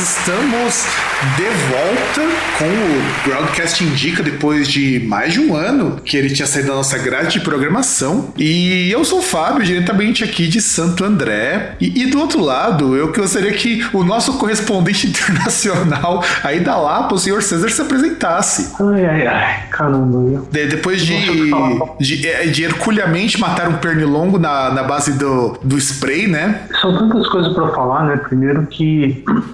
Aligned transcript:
Estamos 0.00 0.86
de 1.36 1.44
volta 1.68 2.20
com 2.58 2.64
o 2.66 3.28
Groundcast 3.30 3.82
Indica 3.82 4.22
depois 4.22 4.68
de 4.68 5.00
mais 5.00 5.32
de 5.32 5.40
um 5.40 5.54
ano 5.54 5.96
que 6.04 6.16
ele 6.16 6.28
tinha 6.30 6.46
saído 6.46 6.68
da 6.68 6.74
nossa 6.74 6.98
grade 6.98 7.38
de 7.38 7.40
programação. 7.40 8.32
E 8.36 8.90
eu 8.90 9.04
sou 9.04 9.20
o 9.20 9.22
Fábio, 9.22 9.64
diretamente 9.64 10.22
aqui 10.22 10.48
de 10.48 10.60
Santo 10.60 11.04
André. 11.04 11.76
E, 11.80 12.02
e 12.02 12.06
do 12.06 12.18
outro 12.18 12.42
lado, 12.42 12.96
eu 12.96 13.12
gostaria 13.12 13.52
que 13.52 13.86
o 13.92 14.04
nosso 14.04 14.38
correspondente 14.38 15.06
internacional 15.08 16.22
aí 16.42 16.60
da 16.60 16.76
Lapa, 16.76 17.14
o 17.14 17.18
senhor 17.18 17.42
César, 17.42 17.70
se 17.70 17.80
apresentasse. 17.80 18.74
Ai, 18.80 19.06
ai, 19.06 19.26
ai, 19.26 19.62
caramba. 19.70 20.42
De, 20.50 20.66
depois 20.66 21.00
de, 21.00 21.50
de, 22.00 22.28
é, 22.28 22.46
de, 22.46 22.64
herculhamente 22.64 23.40
matar 23.40 23.68
um 23.68 23.78
pernilongo 23.78 24.38
na, 24.38 24.70
na 24.70 24.82
base 24.82 25.12
do, 25.12 25.58
do 25.62 25.78
spray, 25.78 26.26
né? 26.26 26.62
São 26.80 26.96
tantas 26.96 27.26
coisas 27.28 27.52
para 27.54 27.68
falar, 27.68 28.04
né? 28.04 28.16
Primeiro 28.16 28.66
que 28.66 28.89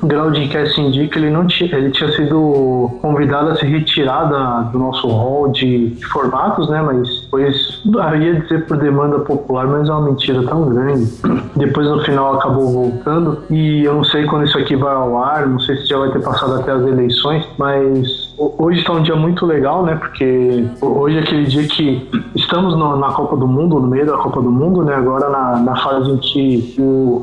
o 0.02 0.06
Groundcast 0.06 0.80
Indica, 0.80 1.18
ele 1.18 1.30
não 1.30 1.46
tinha, 1.46 1.74
ele 1.76 1.90
tinha 1.90 2.10
sido 2.12 2.98
convidado 3.00 3.50
a 3.50 3.56
se 3.56 3.66
retirar 3.66 4.24
da, 4.24 4.60
do 4.62 4.78
nosso 4.78 5.08
hall 5.08 5.48
de, 5.48 5.90
de, 5.90 6.06
formatos, 6.06 6.68
né? 6.68 6.82
Mas 6.82 7.22
depois, 7.22 7.82
eu 7.84 8.22
ia 8.22 8.40
dizer 8.40 8.66
por 8.66 8.76
demanda 8.76 9.18
popular, 9.20 9.66
mas 9.66 9.88
é 9.88 9.92
uma 9.92 10.10
mentira 10.10 10.42
tão 10.44 10.68
grande. 10.68 11.10
Depois 11.56 11.86
no 11.88 12.02
final 12.04 12.34
acabou 12.34 12.70
voltando 12.70 13.42
e 13.50 13.84
eu 13.84 13.94
não 13.94 14.04
sei 14.04 14.24
quando 14.26 14.46
isso 14.46 14.58
aqui 14.58 14.76
vai 14.76 14.94
ao 14.94 15.16
ar, 15.18 15.46
não 15.46 15.58
sei 15.60 15.76
se 15.76 15.86
já 15.86 15.98
vai 15.98 16.10
ter 16.10 16.22
passado 16.22 16.54
até 16.54 16.72
as 16.72 16.82
eleições, 16.82 17.46
mas 17.58 18.25
hoje 18.38 18.80
está 18.80 18.92
um 18.92 19.02
dia 19.02 19.16
muito 19.16 19.46
legal, 19.46 19.84
né? 19.84 19.96
Porque 19.96 20.64
hoje 20.80 21.18
é 21.18 21.20
aquele 21.20 21.44
dia 21.44 21.66
que 21.66 22.08
estamos 22.34 22.76
no, 22.76 22.96
na 22.96 23.08
Copa 23.08 23.36
do 23.36 23.46
Mundo, 23.46 23.80
no 23.80 23.86
meio 23.86 24.06
da 24.06 24.16
Copa 24.16 24.40
do 24.40 24.50
Mundo, 24.50 24.84
né? 24.84 24.94
Agora 24.94 25.28
na, 25.28 25.58
na 25.58 25.76
fase 25.76 26.10
em 26.10 26.18
que 26.18 26.76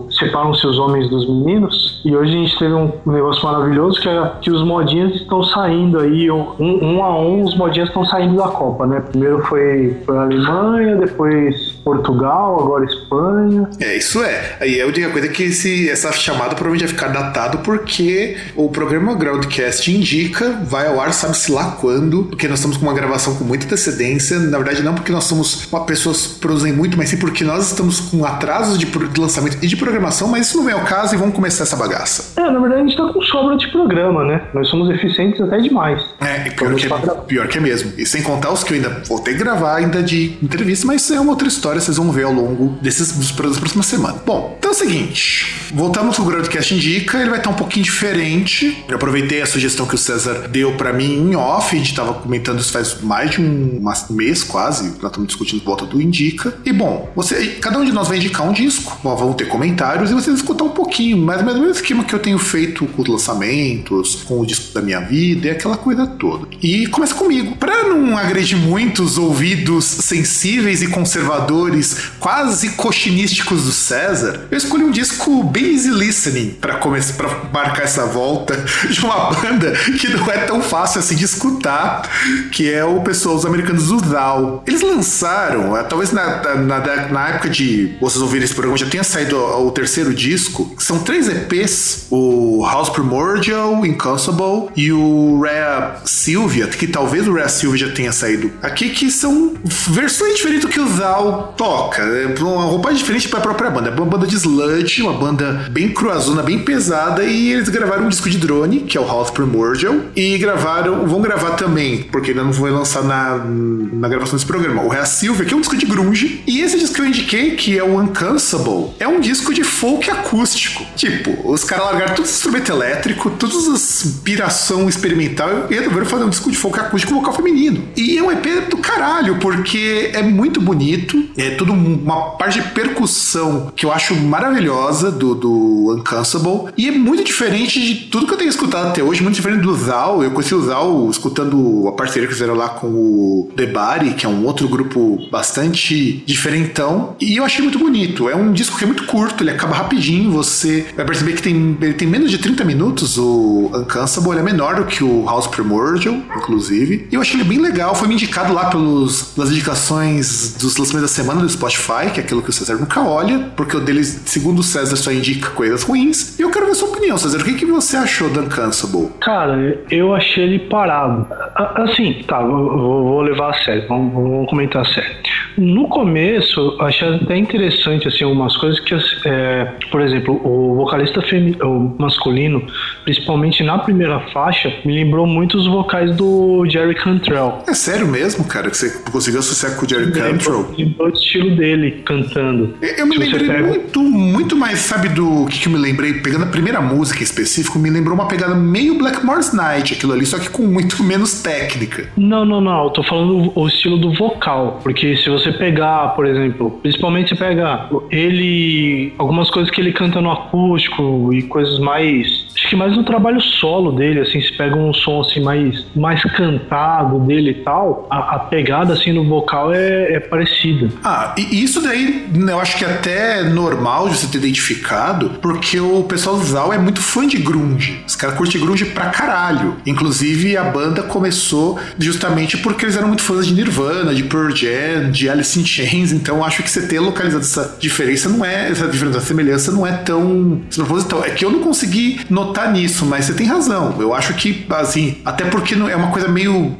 separam-se 0.10 0.66
os 0.66 0.78
homens 0.80 1.10
dos 1.10 1.28
meninos. 1.28 2.02
E 2.06 2.16
hoje 2.16 2.32
a 2.32 2.36
gente 2.36 2.60
teve 2.60 2.74
um 2.74 2.92
negócio 3.06 3.44
maravilhoso 3.46 4.02
que 4.02 4.10
é 4.10 4.32
que 4.42 4.52
os 4.52 4.64
modinhas 4.66 5.14
estão 5.16 5.44
saindo 5.44 6.00
aí, 6.00 6.30
um, 6.30 6.54
um 6.60 7.04
a 7.04 7.18
um, 7.20 7.44
os 7.44 7.56
modinhas 7.56 7.90
estão 7.90 8.04
saindo 8.06 8.36
da 8.36 8.48
Copa, 8.48 8.86
né? 8.86 9.00
Primeiro 9.00 9.42
foi, 9.46 9.98
foi 10.06 10.18
a 10.18 10.22
Alemanha, 10.24 10.96
depois 10.98 11.74
Portugal, 11.84 12.60
agora 12.60 12.86
Espanha. 12.86 13.70
É, 13.80 13.98
isso 13.98 14.22
é. 14.24 14.58
Aí 14.60 14.80
é 14.80 14.84
a 14.84 14.88
única 14.88 15.10
coisa 15.10 15.28
que 15.28 15.44
esse, 15.44 15.90
essa 15.90 16.12
chamada 16.12 16.56
provavelmente 16.56 16.86
vai 16.86 16.94
ficar 16.94 17.08
datado 17.08 17.60
porque 17.60 18.38
o 18.56 18.70
programa 18.70 19.14
Groundcast 19.16 19.92
indica, 19.92 20.60
vai 20.64 20.88
ao 20.88 21.00
ar, 21.04 21.14
sabe-se 21.14 21.52
lá 21.52 21.78
quando, 21.80 22.26
porque 22.26 22.48
nós 22.48 22.60
estamos 22.60 22.78
com 22.78 22.86
uma 22.86 22.94
gravação 22.94 23.36
com 23.36 23.44
muita 23.44 23.66
antecedência. 23.66 24.40
Na 24.40 24.58
verdade, 24.58 24.84
não 24.84 24.94
porque 24.94 25.12
nós 25.12 25.24
somos 25.26 25.68
uma 25.72 25.86
pessoas 25.86 26.28
que 26.28 26.40
produzem 26.40 26.72
muito, 26.72 26.98
mas 26.98 27.10
sim 27.10 27.18
porque 27.18 27.44
nós 27.44 27.68
estamos 27.68 28.00
com 28.00 28.24
atrasos 28.26 28.78
de, 28.78 28.86
de 28.86 29.22
lançamento 29.22 29.58
e 29.62 29.68
de 29.68 29.76
programação, 29.76 30.28
mas 30.28 30.48
isso 30.48 30.58
não 30.58 30.66
vem 30.66 30.74
ao 30.74 30.84
caso 30.84 31.16
e 31.16 31.18
vamos 31.18 31.36
começar 31.36 31.64
essa 31.64 31.76
bagaça. 31.76 32.40
É, 32.40 32.50
na 32.50 32.60
verdade 32.60 32.82
a 32.82 32.86
gente 32.86 32.98
tá 32.98 33.12
com 33.12 33.22
sobra 33.24 33.58
de 33.58 33.68
programa, 33.72 34.24
né? 34.24 34.42
Nós 34.54 34.68
somos 34.70 34.90
eficientes 34.90 35.42
até 35.42 35.58
demais. 35.58 36.02
É, 36.22 36.48
e 36.48 36.52
pior, 36.52 36.76
que, 36.76 36.86
é, 36.86 37.10
pior 37.28 37.48
que 37.48 37.58
é 37.58 37.62
mesmo. 37.62 37.94
E 37.98 38.06
sem 38.06 38.22
contar 38.24 38.52
os 38.52 38.64
que 38.64 38.74
eu 38.74 38.78
ainda 38.78 39.02
vou 39.08 39.20
ter 39.20 39.34
que 39.34 39.40
gravar 39.40 39.76
ainda 39.76 40.02
de 40.02 40.38
entrevista, 40.42 40.88
mas 40.88 41.02
isso 41.02 41.14
é 41.14 41.20
uma 41.20 41.32
outra 41.32 41.48
história 41.48 41.64
história 41.64 41.80
vocês 41.80 41.98
vão 41.98 42.12
ver 42.12 42.24
ao 42.24 42.34
longo 42.34 42.78
desses, 42.82 43.12
dos, 43.14 43.32
das 43.32 43.60
próximas 43.60 43.86
semanas. 43.86 44.22
Bom, 44.26 44.56
então 44.58 44.72
é 44.72 44.74
o 44.74 44.78
seguinte: 44.78 45.72
voltamos 45.74 46.16
pro 46.16 46.26
Groundcast 46.26 46.74
Indica, 46.74 47.20
ele 47.20 47.30
vai 47.30 47.40
estar 47.40 47.50
um 47.50 47.56
pouquinho 47.56 47.84
diferente. 47.84 48.84
Eu 48.88 48.96
aproveitei 48.96 49.42
a 49.42 49.46
sugestão 49.46 49.86
que 49.86 49.96
o 49.96 49.98
César 49.98 50.48
deu 50.50 50.74
para 50.74 50.93
mim 50.94 51.32
em 51.32 51.36
off, 51.36 51.76
a 51.76 51.80
gente 51.80 51.94
tava 51.94 52.14
comentando 52.14 52.60
isso 52.60 52.72
faz 52.72 53.02
mais 53.02 53.32
de 53.32 53.42
um 53.42 53.82
mês 54.10 54.44
quase, 54.44 54.96
nós 55.02 55.12
estamos 55.12 55.28
discutindo 55.28 55.64
volta 55.64 55.86
do 55.86 56.02
Indica. 56.02 56.54
E 56.66 56.72
bom, 56.72 57.12
você, 57.16 57.58
cada 57.62 57.80
um 57.80 57.86
de 57.86 57.92
nós 57.92 58.08
vai 58.08 58.18
indicar 58.18 58.48
um 58.48 58.54
disco, 58.54 58.98
vão 59.04 59.34
ter 59.34 59.46
comentários 59.46 60.12
e 60.12 60.14
vocês 60.14 60.38
escutar 60.38 60.64
um 60.64 60.70
pouquinho, 60.70 61.18
ou 61.18 61.26
menos 61.26 61.42
o 61.42 61.46
mesmo 61.46 61.72
esquema 61.72 62.04
que 62.04 62.14
eu 62.14 62.20
tenho 62.20 62.38
feito 62.38 62.86
com 62.88 63.02
os 63.02 63.08
lançamentos, 63.08 64.16
com 64.24 64.40
o 64.40 64.46
disco 64.46 64.74
da 64.74 64.82
minha 64.82 65.00
vida 65.00 65.48
e 65.48 65.52
aquela 65.52 65.78
coisa 65.78 66.06
toda. 66.06 66.48
E 66.62 66.88
começa 66.88 67.14
comigo. 67.16 67.56
Para 67.58 67.84
não 67.84 68.18
agredir 68.18 68.58
muitos 68.58 69.18
ouvidos 69.18 69.86
sensíveis 69.86 70.82
e 70.82 70.88
conservadores 70.88 72.12
quase 72.20 72.72
cochinísticos 72.72 73.64
do 73.64 73.72
César, 73.72 74.48
eu 74.52 74.58
escolhi 74.58 74.84
um 74.84 74.92
disco 74.92 75.44
bem 75.44 75.74
easy 75.74 75.90
listening 75.90 76.56
para 76.60 76.76
começar 76.76 77.14
para 77.14 77.30
marcar 77.52 77.84
essa 77.84 78.06
volta 78.06 78.56
de 78.90 79.00
uma 79.00 79.32
banda 79.32 79.74
que 80.00 80.10
não 80.10 80.30
é 80.32 80.40
tão 80.40 80.62
fácil 80.62 80.83
assim 80.84 81.16
de 81.16 81.26
escutar, 81.26 82.10
que 82.52 82.72
é 82.72 82.84
o 82.84 83.02
pessoal 83.02 83.36
os 83.36 83.46
americanos 83.46 83.88
do 83.88 83.98
Dow. 83.98 84.64
Eles 84.66 84.82
lançaram, 84.82 85.76
é, 85.76 85.84
talvez 85.84 86.12
na, 86.12 86.56
na, 86.56 86.80
na 87.10 87.30
época 87.30 87.50
de 87.50 87.96
vocês 88.00 88.22
ouvirem 88.22 88.46
esse 88.46 88.54
programa 88.54 88.78
já 88.78 88.88
tenha 88.88 89.04
saído 89.04 89.38
o, 89.38 89.72
terceiro 89.72 90.14
disco, 90.14 90.74
são 90.78 91.00
três 91.00 91.28
EPs, 91.28 92.08
o 92.10 92.66
House 92.66 92.90
Primordial, 92.90 93.86
Inconceivable 93.86 94.70
e 94.76 94.92
o 94.92 95.42
Rare 95.42 96.00
Sylvia, 96.06 96.68
que 96.68 96.88
talvez 96.88 97.28
o 97.28 97.34
Rare 97.34 97.50
Sylvia 97.50 97.88
já 97.88 97.94
tenha 97.94 98.12
saído 98.12 98.52
aqui, 98.62 98.90
que 98.90 99.10
são 99.10 99.54
versões 99.64 100.36
diferentes 100.36 100.66
do 100.66 100.70
que 100.70 100.80
o 100.80 100.86
Dow 100.86 101.54
toca. 101.58 102.02
É 102.02 102.26
uma 102.42 102.64
roupagem 102.64 102.98
diferente 102.98 103.28
para 103.30 103.40
a 103.40 103.42
própria 103.42 103.70
banda. 103.70 103.90
É 103.90 103.94
uma 103.94 104.06
banda 104.06 104.28
de 104.28 104.36
sludge, 104.36 105.02
uma 105.02 105.14
banda 105.14 105.68
bem 105.72 105.90
cruazona, 105.90 106.44
bem 106.44 106.60
pesada. 106.60 107.24
E 107.24 107.52
eles 107.52 107.70
gravaram 107.70 108.06
um 108.06 108.10
disco 108.10 108.30
de 108.30 108.38
drone, 108.38 108.82
que 108.82 108.98
é 108.98 109.02
o 109.02 109.08
House 109.08 109.32
Primordial. 109.32 109.96
E 110.16 110.38
gravaram, 110.38 110.73
vão 110.82 111.22
gravar 111.22 111.52
também, 111.52 112.04
porque 112.04 112.32
ainda 112.32 112.44
não 112.44 112.54
foi 112.54 112.72
lançar 112.72 113.04
na, 113.04 113.38
na 113.38 114.08
gravação 114.08 114.36
desse 114.36 114.46
programa, 114.46 114.84
o 114.84 114.90
Rea 114.90 115.06
Silver, 115.06 115.46
que 115.46 115.54
é 115.54 115.58
um 115.58 115.62
disco 115.62 115.78
de 115.78 115.86
grunge. 115.86 116.44
E 116.48 116.62
esse 116.62 116.78
disco 116.78 116.96
que 116.96 117.02
eu 117.02 117.06
indiquei, 117.06 117.56
que 117.56 117.78
é 117.78 117.84
o 117.84 118.00
Uncansable, 118.00 118.92
é 119.00 119.08
um 119.08 119.20
disco 119.20 119.54
de 119.54 119.64
folk 119.64 120.10
acústico. 120.10 120.86
Tipo, 120.96 121.52
os 121.52 121.64
caras 121.64 121.86
largaram 121.86 122.16
todo 122.16 122.26
esse 122.26 122.36
instrumento 122.36 122.72
elétrico, 122.72 123.30
todas 123.32 123.68
as 123.68 124.04
inspiração 124.06 124.88
experimental 124.88 125.68
e 125.70 125.76
resolveram 125.76 126.06
fazer 126.06 126.24
um 126.24 126.30
disco 126.30 126.52
de 126.52 126.58
folk 126.58 126.80
acústico 126.80 127.14
vocal 127.14 127.34
feminino. 127.34 127.84
E 127.96 128.18
é 128.18 128.24
um 128.24 128.32
EP 128.32 128.70
do 128.70 128.78
caralho, 128.78 129.38
porque 129.40 130.12
é 130.14 130.22
muito 130.22 130.62
bonito, 130.62 131.24
é 131.38 131.52
tudo 131.52 131.74
uma 131.74 132.32
parte 132.32 132.62
de 132.62 132.70
percussão 132.70 133.72
que 133.76 133.86
eu 133.86 133.92
acho 133.92 134.16
maravilhosa 134.16 135.12
do, 135.12 135.36
do 135.36 135.96
Uncansable. 135.98 136.74
E 136.78 136.88
é 136.88 136.92
muito 136.92 137.24
diferente 137.24 137.80
de 137.80 138.08
tudo 138.08 138.26
que 138.26 138.34
eu 138.34 138.38
tenho 138.38 138.50
escutado 138.50 138.88
até 138.88 139.04
hoje, 139.04 139.22
muito 139.22 139.36
diferente 139.36 139.62
do 139.62 139.76
Zal. 139.76 140.24
Eu 140.24 140.32
conheci 140.32 140.56
o 140.56 140.62
Escutando 141.10 141.88
a 141.88 141.92
parceria 141.92 142.28
que 142.28 142.34
fizeram 142.34 142.56
lá 142.56 142.70
com 142.70 142.88
o 142.88 143.50
Body, 143.56 144.14
que 144.14 144.26
é 144.26 144.30
um 144.30 144.46
outro 144.46 144.68
grupo 144.68 145.20
bastante 145.32 146.24
diferentão. 146.26 147.16
E 147.20 147.38
eu 147.38 147.44
achei 147.44 147.62
muito 147.62 147.80
bonito. 147.80 148.30
É 148.30 148.36
um 148.36 148.52
disco 148.52 148.78
que 148.78 148.84
é 148.84 148.88
muito 148.88 149.06
curto, 149.06 149.44
ele 149.44 149.52
acaba 149.52 149.76
rapidinho. 149.76 150.32
Você 150.32 150.86
vai 150.96 151.06
perceber 151.06 151.34
que 151.34 151.42
tem, 151.42 151.78
ele 151.82 151.94
tem 151.94 152.08
menos 152.08 152.32
de 152.32 152.38
30 152.38 152.64
minutos. 152.64 153.18
O 153.18 153.72
Uncansable 153.74 154.38
é 154.38 154.44
menor 154.44 154.76
do 154.76 154.86
que 154.86 155.04
o 155.04 155.26
House 155.26 155.48
Primordial, 155.48 156.16
inclusive. 156.36 157.08
E 157.12 157.16
eu 157.16 157.22
achei 157.22 157.40
ele 157.40 157.48
bem 157.48 157.60
legal. 157.60 157.96
Foi 157.96 158.08
me 158.08 158.14
indicado 158.14 158.54
lá 158.54 158.66
pelos, 158.66 159.34
pelas 159.34 159.52
indicações 159.52 160.56
dos 160.60 160.78
lançamentos 160.78 161.12
da 161.12 161.16
semana 161.16 161.42
do 161.42 161.50
Spotify, 161.50 162.10
que 162.14 162.20
é 162.20 162.24
aquilo 162.24 162.42
que 162.42 162.50
o 162.50 162.54
César 162.54 162.76
nunca 162.76 163.02
olha, 163.02 163.52
porque 163.56 163.76
o 163.76 163.80
deles, 163.80 164.22
segundo 164.26 164.60
o 164.60 164.64
César, 164.64 164.96
só 164.96 165.12
indica 165.12 165.50
coisas 165.52 165.84
ruins. 165.84 166.38
E 166.40 166.42
eu 166.42 166.52
quero 166.52 166.66
ver 166.66 166.76
sua 166.76 166.90
opinião, 166.90 167.18
César. 167.18 167.40
O 167.40 167.44
que, 167.44 167.54
que 167.54 167.66
você 167.66 167.98
achou 167.98 168.30
do 168.30 168.42
Uncansable? 168.42 169.10
Cara, 169.20 169.84
eu 169.90 170.14
achei 170.14 170.43
ele 170.44 170.60
parado. 170.60 171.28
Assim, 171.56 172.24
tá, 172.28 172.42
vou, 172.42 173.04
vou 173.04 173.22
levar 173.22 173.52
a 173.52 173.54
sério, 173.54 173.86
vamos, 173.88 174.14
vamos 174.14 174.50
comentar 174.50 174.82
a 174.82 174.86
sério. 174.86 175.12
No 175.58 175.88
começo, 175.88 176.60
eu 176.80 176.86
achei 176.86 177.16
até 177.16 177.38
interessante 177.38 178.08
assim 178.08 178.24
algumas 178.24 178.58
coisas 178.58 178.80
que, 178.80 178.96
é, 179.26 179.72
por 179.92 180.02
exemplo, 180.02 180.42
o 180.44 180.76
vocalista 180.76 181.22
femi 181.22 181.56
o 181.62 181.96
masculino, 182.00 182.66
principalmente 183.04 183.64
na 183.64 183.78
primeira 183.78 184.20
faixa, 184.32 184.74
me 184.84 184.94
lembrou 184.96 185.28
muito 185.28 185.58
os 185.58 185.68
vocais 185.68 186.16
do 186.16 186.66
Jerry 186.68 186.96
Cantrell. 186.96 187.60
É 187.68 187.74
sério 187.74 188.08
mesmo, 188.08 188.46
cara, 188.46 188.70
que 188.70 188.78
você 188.78 189.04
conseguiu 189.12 189.40
associar 189.40 189.76
com 189.76 189.86
o 189.86 189.90
Jerry 189.90 190.12
Cantrell? 190.12 190.66
Lembrou 190.78 191.08
o 191.08 191.10
estilo 191.12 191.56
dele 191.56 192.02
cantando. 192.06 192.76
Eu 192.82 193.06
me 193.06 193.18
lembrei 193.18 193.48
pega... 193.48 193.68
muito, 193.68 194.02
muito 194.02 194.56
mais, 194.56 194.80
sabe, 194.80 195.10
do 195.10 195.46
que, 195.46 195.60
que 195.60 195.68
eu 195.68 195.72
me 195.72 195.78
lembrei, 195.78 196.16
pegando 196.16 196.46
a 196.46 196.48
primeira 196.48 196.82
música 196.82 197.20
em 197.20 197.24
específico, 197.24 197.78
me 197.78 197.90
lembrou 197.90 198.16
uma 198.16 198.28
pegada 198.28 198.56
meio 198.56 198.98
Blackmore's 198.98 199.54
Night, 199.54 199.94
aquilo 199.94 200.14
ali, 200.14 200.26
só 200.34 200.40
que 200.40 200.50
com 200.50 200.64
muito 200.64 201.02
menos 201.04 201.42
técnica. 201.42 202.10
Não, 202.18 202.44
não, 202.44 202.60
não, 202.60 202.86
eu 202.86 202.90
tô 202.90 203.04
falando 203.04 203.52
o 203.56 203.68
estilo 203.68 203.98
do 203.98 204.12
vocal, 204.14 204.80
porque 204.82 205.16
se 205.18 205.30
você 205.30 205.52
pegar, 205.52 206.10
por 206.16 206.26
exemplo, 206.26 206.72
principalmente 206.82 207.36
pegar 207.36 207.90
ele, 208.10 209.14
algumas 209.18 209.50
coisas 209.52 209.70
que 209.70 209.80
ele 209.80 209.94
canta 209.94 210.20
no 210.22 210.32
acústico 210.32 211.32
e 211.34 211.44
coisas 211.44 211.78
mais 211.80 212.48
acho 212.74 212.78
mais 212.78 212.96
no 212.96 213.04
trabalho 213.04 213.40
solo 213.42 213.92
dele, 213.92 214.20
assim, 214.22 214.42
se 214.42 214.52
pega 214.58 214.76
um 214.76 214.94
som 214.94 215.22
assim 215.22 215.42
mais, 215.42 215.86
mais 215.96 216.22
cantado 216.24 217.20
dele 217.20 217.52
e 217.52 217.54
tal, 217.56 218.08
a, 218.10 218.36
a 218.36 218.40
pegada 218.40 218.94
assim 218.94 219.14
no 219.14 219.24
vocal 219.24 219.74
é, 219.74 220.14
é, 220.14 220.20
parecida. 220.20 220.90
Ah, 221.04 221.34
e 221.38 221.64
isso 221.64 221.82
daí 221.82 222.28
eu 222.34 222.60
acho 222.60 222.78
que 222.78 222.86
é 222.86 222.90
até 222.90 223.44
normal 223.44 224.10
de 224.10 224.18
você 224.18 224.28
ter 224.28 224.40
identificado, 224.40 225.32
porque 225.42 225.80
o 225.80 226.04
pessoal 226.04 226.38
do 226.38 226.44
Zal 226.44 226.74
é 226.74 226.78
muito 226.78 227.02
fã 227.02 227.28
de 227.28 227.38
grunge. 227.38 228.02
Os 228.08 228.16
caras 228.16 228.36
curtem 228.36 228.60
grunge 228.60 228.86
pra 228.86 229.08
caralho. 229.08 229.76
Inclusive 229.86 230.58
a 230.58 230.64
banda 230.64 231.04
começou 231.04 231.80
justamente 231.98 232.58
porque 232.58 232.86
eles 232.86 232.98
eram 232.98 233.08
muito 233.08 233.22
fãs 233.22 233.46
de 233.46 233.54
Nirvana, 233.54 234.14
de 234.14 234.24
Pearl 234.24 234.50
Jam, 234.50 235.12
de 235.12 235.30
Alice 235.30 235.60
in 235.60 235.66
Chains, 235.66 236.12
então 236.12 236.44
acho 236.44 236.64
que 236.64 236.70
você 236.70 236.88
ter 236.88 237.00
localizado 237.00 237.44
essa 237.44 237.78
diferença 237.80 238.30
não 238.30 238.44
é, 238.44 238.70
essa 238.70 238.88
diferença, 238.88 239.18
essa 239.18 239.28
semelhança 239.28 239.72
não 239.72 239.86
é 239.86 239.92
tão 239.92 240.62
proposital. 240.76 241.24
É 241.24 241.30
que 241.30 241.46
eu 241.46 241.52
não 241.52 241.60
consegui 241.60 242.22
notar 242.30 242.63
nisso, 242.72 243.06
mas 243.06 243.26
você 243.26 243.34
tem 243.34 243.48
razão. 243.48 243.96
Eu 244.00 244.14
acho 244.14 244.34
que, 244.34 244.66
assim, 244.70 245.18
até 245.26 245.46
porque 245.46 245.74
é 245.74 245.96
uma 245.96 246.12
coisa 246.12 246.28
meio. 246.28 246.76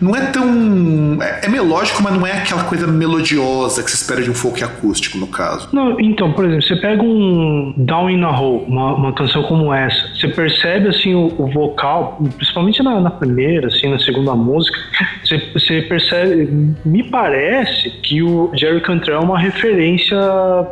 Não 0.00 0.14
é 0.14 0.26
tão. 0.26 1.18
É, 1.22 1.46
é 1.46 1.48
melódico, 1.48 2.02
mas 2.02 2.14
não 2.14 2.26
é 2.26 2.32
aquela 2.32 2.64
coisa 2.64 2.86
melodiosa 2.86 3.82
que 3.82 3.90
se 3.90 3.96
espera 3.96 4.22
de 4.22 4.30
um 4.30 4.34
folk 4.34 4.62
acústico, 4.62 5.18
no 5.18 5.26
caso. 5.26 5.68
Não, 5.72 5.98
então, 6.00 6.32
por 6.32 6.44
exemplo, 6.44 6.62
você 6.62 6.76
pega 6.76 7.02
um 7.02 7.74
Down 7.76 8.10
in 8.10 8.22
a 8.22 8.30
Hole, 8.30 8.64
uma, 8.66 8.94
uma 8.94 9.12
canção 9.12 9.42
como 9.44 9.72
essa, 9.72 10.08
você 10.14 10.28
percebe, 10.28 10.88
assim, 10.88 11.14
o, 11.14 11.26
o 11.38 11.50
vocal, 11.50 12.18
principalmente 12.36 12.82
na, 12.82 13.00
na, 13.00 13.10
primeira, 13.10 13.68
assim, 13.68 13.88
na 13.88 13.98
segunda 13.98 14.34
música, 14.34 14.78
você, 15.24 15.38
você, 15.52 15.82
percebe. 15.82 16.74
Me 16.84 17.02
parece 17.02 17.90
que 18.02 18.22
o 18.22 18.50
Jerry 18.54 18.80
Cantrell 18.80 19.18
é 19.18 19.24
uma 19.24 19.38
referência 19.38 20.16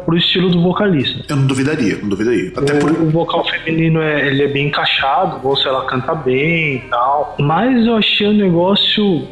pro 0.04 0.16
estilo 0.16 0.50
do 0.50 0.62
vocalista. 0.62 1.24
Eu 1.28 1.36
não 1.36 1.46
duvidaria, 1.46 1.98
não 2.00 2.08
duvidaria. 2.08 2.52
Até 2.56 2.74
o, 2.74 2.78
por... 2.78 2.90
o 2.90 3.10
vocal 3.10 3.44
feminino 3.44 4.00
é, 4.00 4.26
ele 4.28 4.42
é 4.42 4.48
bem 4.48 4.68
encaixado, 4.68 5.40
ou 5.42 5.56
se 5.56 5.66
ela 5.66 5.84
canta 5.86 6.14
bem 6.14 6.76
e 6.76 6.82
tal. 6.90 7.36
Mas 7.38 7.86
eu 7.86 7.96
achei 7.96 8.26
o 8.26 8.30
um 8.30 8.34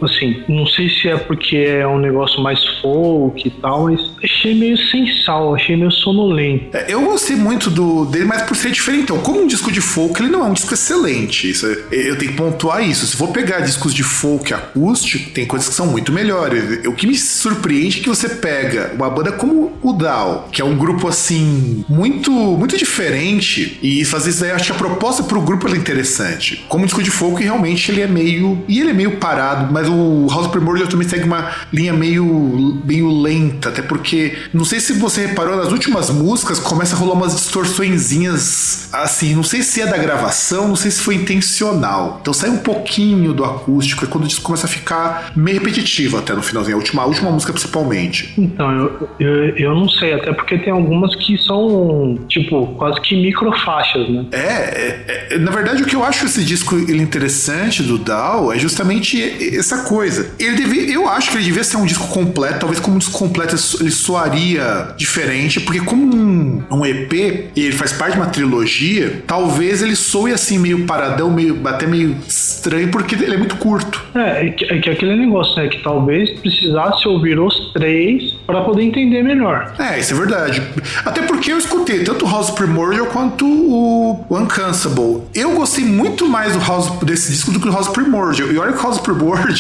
assim, 0.03 0.43
não 0.49 0.67
sei 0.67 0.89
se 0.89 1.09
é 1.09 1.17
porque 1.17 1.57
é 1.57 1.87
um 1.87 1.99
negócio 1.99 2.41
mais 2.43 2.61
folk 2.81 3.47
e 3.47 3.51
tal, 3.51 3.85
mas 3.85 4.01
achei 4.23 4.55
meio 4.55 4.77
sem 4.91 5.07
sal, 5.25 5.55
achei 5.55 5.77
meio 5.77 5.91
sonolento. 5.91 6.77
É, 6.77 6.93
eu 6.93 7.03
gostei 7.03 7.37
muito 7.37 7.71
do 7.71 8.05
dele, 8.07 8.25
mas 8.25 8.43
por 8.43 8.57
ser 8.57 8.71
diferente. 8.71 9.05
Então, 9.05 9.19
como 9.19 9.41
um 9.41 9.47
disco 9.47 9.71
de 9.71 9.81
folk, 9.81 10.21
ele 10.21 10.31
não 10.31 10.45
é 10.45 10.49
um 10.49 10.53
disco 10.53 10.75
excelente. 10.75 11.51
Isso, 11.51 11.67
é, 11.67 12.11
eu 12.11 12.19
tenho 12.19 12.33
que 12.33 12.37
pontuar 12.37 12.83
isso. 12.83 13.07
Se 13.07 13.17
for 13.17 13.29
pegar 13.29 13.61
discos 13.61 13.95
de 13.95 14.03
folk 14.03 14.53
acústico, 14.53 15.31
tem 15.31 15.47
coisas 15.47 15.69
que 15.69 15.75
são 15.75 15.87
muito 15.87 16.13
melhores. 16.13 16.87
O 16.87 16.93
que 16.93 17.07
me 17.07 17.17
surpreende 17.17 18.01
é 18.01 18.03
que 18.03 18.09
você 18.09 18.29
pega 18.29 18.93
uma 18.95 19.11
banda 19.11 19.33
como 19.33 19.73
o 19.83 19.93
Dow, 19.93 20.49
que 20.53 20.61
é 20.61 20.65
um 20.65 20.77
grupo 20.77 21.09
assim, 21.09 21.85
muito, 21.89 22.31
muito 22.31 22.77
diferente, 22.77 23.79
e 23.83 24.05
fazer 24.05 24.31
isso 24.31 24.45
aí, 24.45 24.51
acho 24.51 24.67
que 24.67 24.73
a 24.73 24.75
proposta 24.75 25.23
pro 25.23 25.41
grupo 25.41 25.69
é 25.69 25.77
interessante. 25.77 26.65
Como 26.69 26.85
disco 26.85 27.03
de 27.03 27.11
folk, 27.11 27.43
realmente 27.43 27.91
ele 27.91 28.01
é 28.01 28.07
meio. 28.07 28.63
E 28.69 28.81
ele 28.81 28.91
é 28.91 28.95
meio 28.95 29.17
parado, 29.17 29.72
mas 29.73 29.89
o 29.89 30.27
House 30.31 30.49
Primordial 30.49 30.89
também 30.89 31.09
segue 31.09 31.25
uma 31.25 31.51
linha 31.73 31.93
meio, 31.93 32.81
meio 32.85 33.11
lenta, 33.21 33.71
até 33.71 33.83
porque. 33.83 34.37
Não 34.53 34.65
sei 34.65 34.81
se 34.81 34.93
você 34.93 35.27
reparou, 35.27 35.57
nas 35.57 35.73
últimas 35.73 36.11
músicas 36.11 36.59
começa 36.59 36.95
a 36.95 36.99
rolar 36.99 37.15
umas 37.15 37.35
distorçõezinhas 37.35 38.89
assim. 38.93 39.35
Não 39.35 39.43
sei 39.43 39.63
se 39.63 39.81
é 39.81 39.87
da 39.87 39.97
gravação, 39.97 40.69
não 40.69 40.77
sei 40.77 40.91
se 40.91 41.01
foi 41.01 41.15
intencional. 41.17 42.19
Então 42.21 42.33
sai 42.33 42.51
um 42.51 42.59
pouquinho 42.59 43.33
do 43.33 43.45
acústico, 43.45 44.05
é 44.05 44.09
quando 44.09 44.25
o 44.25 44.29
disco 44.29 44.43
começa 44.43 44.67
a 44.67 44.69
ficar 44.69 45.33
meio 45.35 45.59
repetitivo 45.59 46.19
até 46.19 46.35
no 46.35 46.43
finalzinho, 46.43 46.77
a 46.77 46.79
última, 46.79 47.03
a 47.03 47.07
última 47.07 47.31
música 47.31 47.53
principalmente. 47.53 48.33
Então, 48.37 48.71
eu, 48.71 49.09
eu, 49.19 49.57
eu 49.57 49.75
não 49.75 49.89
sei, 49.89 50.15
até 50.15 50.33
porque 50.33 50.59
tem 50.59 50.73
algumas 50.73 51.15
que 51.17 51.39
são, 51.39 52.19
tipo, 52.29 52.67
quase 52.79 53.01
que 53.01 53.17
microfaixas, 53.17 54.09
né? 54.09 54.27
É, 54.33 54.39
é, 54.39 55.27
é, 55.31 55.39
na 55.39 55.51
verdade, 55.51 55.83
o 55.83 55.87
que 55.87 55.97
eu 55.97 56.05
acho 56.05 56.25
esse 56.25 56.45
disco 56.45 56.77
ele 56.77 57.03
interessante 57.03 57.83
do 57.83 57.99
Dow 57.99 58.53
é 58.53 58.59
justamente 58.59 59.19
essa 59.63 59.79
coisa. 59.85 60.31
Ele 60.39 60.57
deve, 60.57 60.93
eu 60.93 61.09
acho 61.09 61.31
que 61.31 61.37
ele 61.37 61.45
devia 61.45 61.65
ser 61.65 61.77
um 61.77 61.85
disco 61.85 62.09
completo, 62.09 62.61
talvez 62.61 62.81
como 62.81 62.97
um 62.97 62.99
disco 62.99 63.19
completo 63.19 63.57
ele 63.81 63.91
soaria 63.91 64.95
diferente, 64.97 65.61
porque 65.61 65.81
como 65.81 66.15
um, 66.15 66.63
um 66.71 66.87
EP 66.87 67.13
e 67.13 67.65
ele 67.65 67.73
faz 67.73 67.93
parte 67.93 68.15
de 68.15 68.21
uma 68.21 68.29
trilogia, 68.29 69.23
talvez 69.27 69.83
ele 69.83 69.97
soe 69.97 70.33
assim 70.33 70.59
meio 70.59 70.87
paradão, 70.87 71.31
meio 71.31 71.61
até 71.67 71.87
meio 71.87 72.17
estranho, 72.27 72.91
porque 72.91 73.15
ele 73.15 73.35
é 73.35 73.39
muito 73.39 73.57
curto. 73.57 74.03
É, 74.15 74.47
é 74.47 74.51
que, 74.51 74.65
é 74.65 74.79
que 74.79 74.91
aquele 74.91 75.17
negócio, 75.17 75.57
né, 75.57 75.69
que 75.69 75.83
talvez 75.83 76.31
precisasse 76.41 77.07
ouvir 77.09 77.39
os 77.39 77.73
três 77.73 78.33
para 78.47 78.63
poder 78.63 78.83
entender 78.83 79.23
melhor. 79.23 79.75
É, 79.79 79.99
isso 79.99 80.15
é 80.15 80.17
verdade. 80.17 80.63
Até 81.05 81.23
porque 81.23 81.53
eu 81.53 81.59
escutei 81.59 82.05
tanto 82.05 82.25
o 82.25 82.29
House 82.29 82.51
Primordial 82.51 83.07
quanto 83.07 83.47
o 83.47 84.27
Uncanny 84.31 84.53
Uncansable. 84.53 85.23
Eu 85.35 85.53
gostei 85.53 85.85
muito 85.85 86.29
mais 86.29 86.53
do 86.53 86.61
House 86.61 86.91
desse 87.03 87.33
disco 87.33 87.51
do 87.51 87.59
que 87.59 87.67
do 87.67 87.73
House 87.73 87.89
Primordial. 87.89 88.53
E 88.53 88.59
olha 88.59 88.73
que 88.73 88.79
o 88.79 88.83
House 88.83 88.99
Primordial 88.99 89.52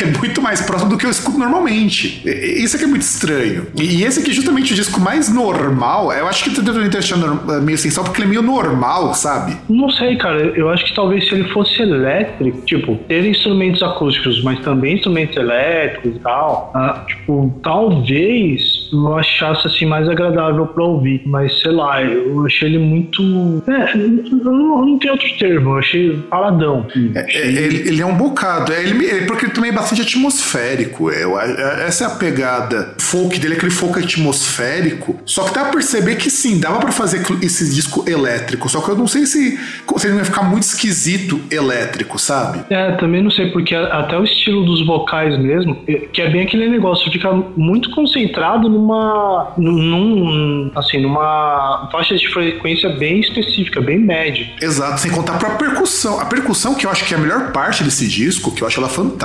é 0.00 0.18
muito 0.18 0.40
mais 0.42 0.60
próximo 0.60 0.90
do 0.90 0.98
que 0.98 1.06
eu 1.06 1.10
escuto 1.10 1.38
normalmente. 1.38 2.22
Isso 2.26 2.76
aqui 2.76 2.84
é 2.84 2.88
muito 2.88 3.02
estranho. 3.02 3.66
E 3.76 4.02
esse 4.04 4.20
aqui 4.20 4.30
é 4.30 4.34
justamente 4.34 4.72
o 4.72 4.76
disco 4.76 5.00
mais 5.00 5.32
normal. 5.32 6.12
Eu 6.12 6.26
acho 6.26 6.44
que 6.44 6.50
tu 6.50 6.62
deveria 6.62 6.90
ter 6.90 6.98
achado 6.98 7.62
meio 7.62 7.78
sensal 7.78 8.04
porque 8.04 8.20
ele 8.20 8.28
é 8.28 8.30
meio 8.30 8.42
normal, 8.42 9.14
sabe? 9.14 9.56
Não 9.68 9.90
sei, 9.90 10.16
cara. 10.16 10.40
Eu 10.40 10.68
acho 10.68 10.84
que 10.84 10.94
talvez 10.94 11.28
se 11.28 11.34
ele 11.34 11.48
fosse 11.50 11.80
elétrico, 11.80 12.60
tipo, 12.62 12.96
ter 13.08 13.24
instrumentos 13.24 13.82
acústicos, 13.82 14.42
mas 14.42 14.60
também 14.60 14.94
instrumentos 14.94 15.36
elétricos 15.36 16.16
e 16.16 16.18
tal, 16.20 16.70
ah, 16.74 17.04
tipo, 17.06 17.58
talvez 17.62 18.90
eu 18.92 19.16
achasse 19.16 19.66
assim 19.66 19.86
mais 19.86 20.08
agradável 20.08 20.66
para 20.66 20.84
ouvir. 20.84 21.22
Mas 21.24 21.60
sei 21.60 21.72
lá, 21.72 22.02
eu 22.02 22.44
achei 22.46 22.68
ele 22.68 22.78
muito. 22.78 23.22
É, 23.66 23.96
não, 23.96 24.86
não 24.86 24.98
tem 24.98 25.10
outro 25.10 25.28
termo, 25.38 25.70
eu 25.70 25.78
achei 25.78 26.16
paladão. 26.30 26.86
É, 27.14 27.38
é, 27.38 27.46
ele, 27.46 27.88
ele, 27.88 28.02
é 28.02 28.06
um 28.06 28.16
bocado, 28.16 28.72
é, 28.72 28.82
ele, 28.82 29.04
ele, 29.04 29.26
porque 29.30 29.46
ele 29.46 29.52
também 29.52 29.70
é 29.70 29.72
bastante 29.72 30.02
atmosférico. 30.02 31.08
É, 31.08 31.22
é, 31.22 31.86
essa 31.86 32.02
é 32.02 32.06
a 32.08 32.10
pegada 32.10 32.94
folk 32.98 33.38
dele, 33.38 33.54
aquele 33.54 33.70
folk 33.70 33.96
atmosférico. 33.96 35.20
Só 35.24 35.44
que 35.44 35.54
dá 35.54 35.62
pra 35.62 35.70
perceber 35.70 36.16
que 36.16 36.28
sim, 36.28 36.58
dava 36.58 36.80
para 36.80 36.90
fazer 36.90 37.22
esse 37.40 37.72
disco 37.72 38.04
elétrico. 38.10 38.68
Só 38.68 38.80
que 38.80 38.88
eu 38.88 38.96
não 38.96 39.06
sei 39.06 39.26
se, 39.26 39.56
se 39.56 40.06
ele 40.06 40.16
vai 40.16 40.24
ficar 40.24 40.42
muito 40.42 40.64
esquisito 40.64 41.40
elétrico, 41.48 42.18
sabe? 42.18 42.64
É, 42.70 42.90
também 42.96 43.22
não 43.22 43.30
sei, 43.30 43.52
porque 43.52 43.72
até 43.72 44.18
o 44.18 44.24
estilo 44.24 44.64
dos 44.64 44.84
vocais 44.84 45.38
mesmo, 45.38 45.76
que 46.12 46.20
é 46.20 46.28
bem 46.28 46.42
aquele 46.42 46.68
negócio, 46.68 47.10
fica 47.12 47.32
muito 47.56 47.88
concentrado 47.90 48.68
numa. 48.68 49.52
num. 49.56 50.72
assim, 50.74 51.00
numa 51.00 51.88
faixa 51.92 52.16
de 52.16 52.28
frequência 52.30 52.88
bem 52.96 53.20
específica, 53.20 53.80
bem 53.80 54.00
média. 54.00 54.50
Exato, 54.60 55.00
sem 55.00 55.12
contar 55.12 55.38
pra 55.38 55.50
percussão. 55.50 56.18
A 56.18 56.24
percussão, 56.24 56.74
que 56.74 56.84
eu 56.84 56.90
acho 56.90 57.04
que 57.04 57.14
é 57.14 57.16
a 57.16 57.20
melhor 57.20 57.52
parte 57.52 57.84
desse 57.84 58.08
disco, 58.08 58.52
que 58.52 58.62
eu 58.62 58.66
acho 58.66 58.80
ela 58.80 58.88
fantástica. 58.88 59.19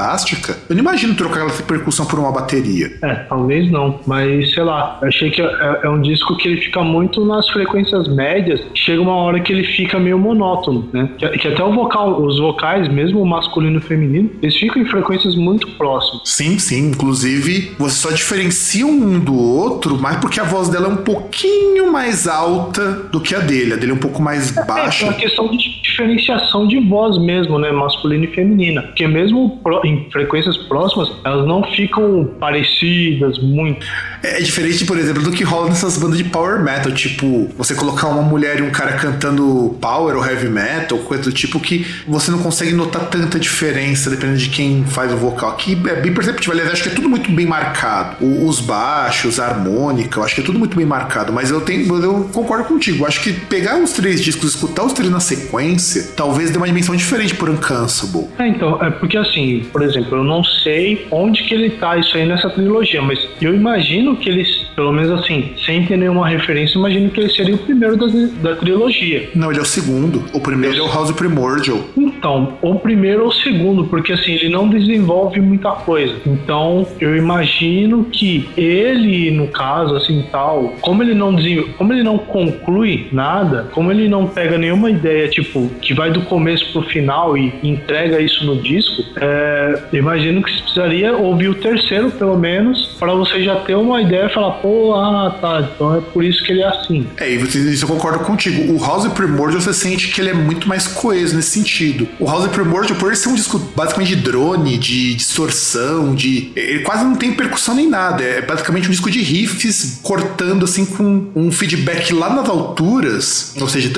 Eu 0.69 0.75
não 0.75 0.81
imagino 0.81 1.15
trocar 1.15 1.45
essa 1.45 1.63
percussão 1.63 2.05
por 2.05 2.19
uma 2.19 2.31
bateria. 2.31 2.91
É, 3.01 3.15
talvez 3.15 3.71
não, 3.71 3.99
mas 4.05 4.53
sei 4.53 4.63
lá. 4.63 4.99
Achei 5.01 5.31
que 5.31 5.41
é, 5.41 5.79
é 5.83 5.89
um 5.89 6.01
disco 6.01 6.35
que 6.37 6.47
ele 6.47 6.61
fica 6.61 6.83
muito 6.83 7.25
nas 7.25 7.49
frequências 7.49 8.07
médias. 8.07 8.61
Chega 8.73 9.01
uma 9.01 9.15
hora 9.15 9.39
que 9.39 9.51
ele 9.51 9.63
fica 9.63 9.99
meio 9.99 10.17
monótono, 10.17 10.89
né? 10.91 11.09
Que, 11.17 11.27
que 11.29 11.47
até 11.47 11.63
o 11.63 11.73
vocal, 11.73 12.21
os 12.21 12.39
vocais, 12.39 12.87
mesmo 12.91 13.21
o 13.21 13.25
masculino 13.25 13.75
e 13.75 13.77
o 13.77 13.81
feminino, 13.81 14.29
eles 14.41 14.55
ficam 14.55 14.81
em 14.81 14.85
frequências 14.85 15.35
muito 15.35 15.67
próximas. 15.71 16.21
Sim, 16.25 16.57
sim. 16.59 16.89
Inclusive, 16.89 17.73
você 17.77 17.95
só 17.95 18.11
diferencia 18.11 18.85
um 18.85 19.19
do 19.19 19.35
outro, 19.35 19.97
mas 19.99 20.17
porque 20.17 20.39
a 20.39 20.43
voz 20.43 20.69
dela 20.69 20.87
é 20.87 20.89
um 20.89 20.97
pouquinho 20.97 21.91
mais 21.91 22.27
alta 22.27 22.91
do 23.11 23.19
que 23.19 23.33
a 23.33 23.39
dele. 23.39 23.73
A 23.73 23.75
dele 23.75 23.91
é 23.91 23.95
um 23.95 23.99
pouco 23.99 24.21
mais 24.21 24.51
baixa. 24.51 25.05
É, 25.05 25.09
uma 25.09 25.17
questão 25.17 25.49
de 25.49 25.81
diferenciação 25.81 26.67
de 26.67 26.79
voz 26.79 27.17
mesmo, 27.17 27.57
né? 27.57 27.71
Masculina 27.71 28.25
e 28.25 28.27
feminina. 28.27 28.81
Porque 28.83 29.07
mesmo 29.07 29.59
em 29.85 30.09
frequências 30.11 30.57
próximas, 30.57 31.11
elas 31.23 31.47
não 31.47 31.63
ficam 31.63 32.29
parecidas 32.39 33.37
muito. 33.39 33.85
É 34.23 34.41
diferente, 34.41 34.83
por 34.85 34.97
exemplo, 34.97 35.21
do 35.21 35.31
que 35.31 35.43
rola 35.43 35.69
nessas 35.69 35.97
bandas 35.97 36.17
de 36.17 36.23
power 36.23 36.63
metal, 36.63 36.91
tipo, 36.91 37.49
você 37.57 37.75
colocar 37.75 38.07
uma 38.07 38.23
mulher 38.23 38.59
e 38.59 38.63
um 38.63 38.71
cara 38.71 38.93
cantando 38.93 39.77
power 39.79 40.15
ou 40.15 40.25
heavy 40.25 40.49
metal, 40.49 40.97
coisa 40.99 41.23
do 41.23 41.31
tipo 41.31 41.59
que 41.59 41.85
você 42.07 42.31
não 42.31 42.39
consegue 42.39 42.73
notar 42.73 43.05
tanta 43.09 43.39
diferença 43.39 44.09
dependendo 44.09 44.39
de 44.39 44.49
quem 44.49 44.83
faz 44.85 45.13
o 45.13 45.17
vocal. 45.17 45.51
Aqui 45.51 45.79
é 45.87 45.95
bem 46.01 46.13
perceptível, 46.13 46.53
aliás, 46.53 46.71
acho 46.71 46.83
que 46.83 46.89
é 46.89 46.93
tudo 46.93 47.07
muito 47.07 47.31
bem 47.31 47.45
marcado. 47.45 48.25
Os 48.25 48.59
baixos, 48.59 49.39
a 49.39 49.47
harmônica, 49.47 50.19
eu 50.19 50.23
acho 50.23 50.35
que 50.35 50.41
é 50.41 50.43
tudo 50.43 50.57
muito 50.57 50.75
bem 50.75 50.85
marcado, 50.85 51.31
mas 51.31 51.51
eu 51.51 51.61
tenho, 51.61 52.03
eu 52.03 52.29
concordo 52.33 52.65
contigo. 52.65 53.03
Eu 53.03 53.07
acho 53.07 53.21
que 53.21 53.31
pegar 53.33 53.77
os 53.77 53.93
três 53.93 54.23
discos, 54.23 54.55
escutar 54.55 54.83
os 54.83 54.93
três 54.93 55.11
na 55.11 55.19
sequência, 55.19 56.11
talvez 56.15 56.49
dê 56.49 56.57
uma 56.57 56.67
dimensão 56.67 56.95
diferente 56.95 57.35
por 57.35 57.49
Uncansable. 57.49 58.27
É, 58.39 58.47
então, 58.47 58.81
é 58.83 58.89
porque 58.89 59.17
assim, 59.17 59.64
por 59.71 59.81
exemplo, 59.81 60.17
eu 60.17 60.23
não 60.23 60.43
sei 60.43 61.07
onde 61.11 61.43
que 61.43 61.53
ele 61.53 61.69
tá 61.71 61.97
isso 61.97 62.15
aí 62.17 62.25
nessa 62.25 62.49
trilogia, 62.49 63.01
mas 63.01 63.19
eu 63.41 63.53
imagino 63.53 64.15
que 64.15 64.29
eles, 64.29 64.67
pelo 64.75 64.91
menos 64.91 65.11
assim, 65.11 65.53
sem 65.65 65.85
ter 65.85 65.97
nenhuma 65.97 66.27
referência, 66.27 66.77
imagino 66.77 67.09
que 67.09 67.19
ele 67.19 67.29
seria 67.29 67.55
o 67.55 67.59
primeiro 67.59 67.97
da, 67.97 68.07
da 68.41 68.55
trilogia. 68.55 69.29
Não, 69.35 69.51
ele 69.51 69.59
é 69.59 69.61
o 69.61 69.65
segundo. 69.65 70.23
O 70.33 70.39
primeiro 70.39 70.77
é 70.77 70.81
o 70.81 70.87
House 70.87 71.11
Primordial. 71.11 71.79
Então, 71.97 72.57
o 72.61 72.75
primeiro 72.75 73.23
ou 73.23 73.29
o 73.29 73.31
segundo, 73.31 73.85
porque 73.85 74.13
assim, 74.13 74.33
ele 74.33 74.49
não 74.49 74.69
desenvolve 74.69 75.39
muita 75.39 75.71
coisa. 75.71 76.15
Então, 76.25 76.87
eu 76.99 77.15
imagino 77.15 78.05
que 78.05 78.49
ele, 78.57 79.31
no 79.31 79.47
caso, 79.47 79.95
assim, 79.95 80.25
tal, 80.31 80.75
como 80.81 81.03
ele 81.03 81.13
não 81.13 81.35
como 81.77 81.93
ele 81.93 82.03
não 82.03 82.17
conclui 82.17 83.07
nada, 83.11 83.67
como 83.71 83.91
ele 83.91 84.07
não 84.07 84.27
pega 84.27 84.57
nenhuma 84.57 84.89
ideia, 84.89 85.27
tipo, 85.27 85.69
que 85.81 85.93
vai 85.93 86.11
do 86.11 86.21
começo 86.21 86.71
pro 86.71 86.81
final 86.83 87.37
e 87.37 87.53
entrega 87.63 88.19
isso 88.19 88.45
no 88.45 88.61
disco, 88.61 89.03
é, 89.17 89.54
imagino 89.93 90.43
que 90.43 90.51
você 90.51 90.61
precisaria 90.61 91.15
ouvir 91.15 91.49
o 91.49 91.55
terceiro, 91.55 92.11
pelo 92.11 92.37
menos, 92.37 92.95
para 92.99 93.13
você 93.13 93.43
já 93.43 93.55
ter 93.55 93.75
uma 93.75 94.01
ideia 94.01 94.25
e 94.25 94.33
falar, 94.33 94.51
pô, 94.53 94.93
ah, 94.95 95.37
tá, 95.41 95.69
então 95.73 95.95
é 95.95 96.01
por 96.01 96.23
isso 96.23 96.43
que 96.43 96.51
ele 96.51 96.61
é 96.61 96.67
assim. 96.67 97.07
É, 97.17 97.31
e 97.31 97.35
isso 97.35 97.85
eu 97.85 97.89
concordo 97.89 98.19
contigo. 98.19 98.73
O 98.73 98.83
House 98.83 99.07
Primordial 99.13 99.61
você 99.61 99.73
sente 99.73 100.09
que 100.09 100.21
ele 100.21 100.29
é 100.29 100.33
muito 100.33 100.67
mais 100.67 100.87
coeso 100.87 101.35
nesse 101.35 101.51
sentido. 101.51 102.07
O 102.19 102.25
House 102.25 102.47
Primordial, 102.49 102.97
por 102.97 103.07
ele 103.07 103.15
ser 103.15 103.29
um 103.29 103.35
disco 103.35 103.59
basicamente 103.75 104.15
de 104.15 104.21
drone, 104.21 104.77
de 104.77 105.15
distorção, 105.15 106.13
de. 106.13 106.51
Ele 106.55 106.79
quase 106.79 107.03
não 107.03 107.15
tem 107.15 107.33
percussão 107.33 107.75
nem 107.75 107.89
nada. 107.89 108.23
É 108.23 108.41
basicamente 108.41 108.87
um 108.87 108.91
disco 108.91 109.09
de 109.09 109.21
riffs 109.21 109.99
cortando 110.01 110.65
assim 110.65 110.85
com 110.85 111.27
um 111.35 111.51
feedback 111.51 112.13
lá 112.13 112.29
nas 112.33 112.49
alturas. 112.49 113.53
Ou 113.59 113.67
seja, 113.67 113.91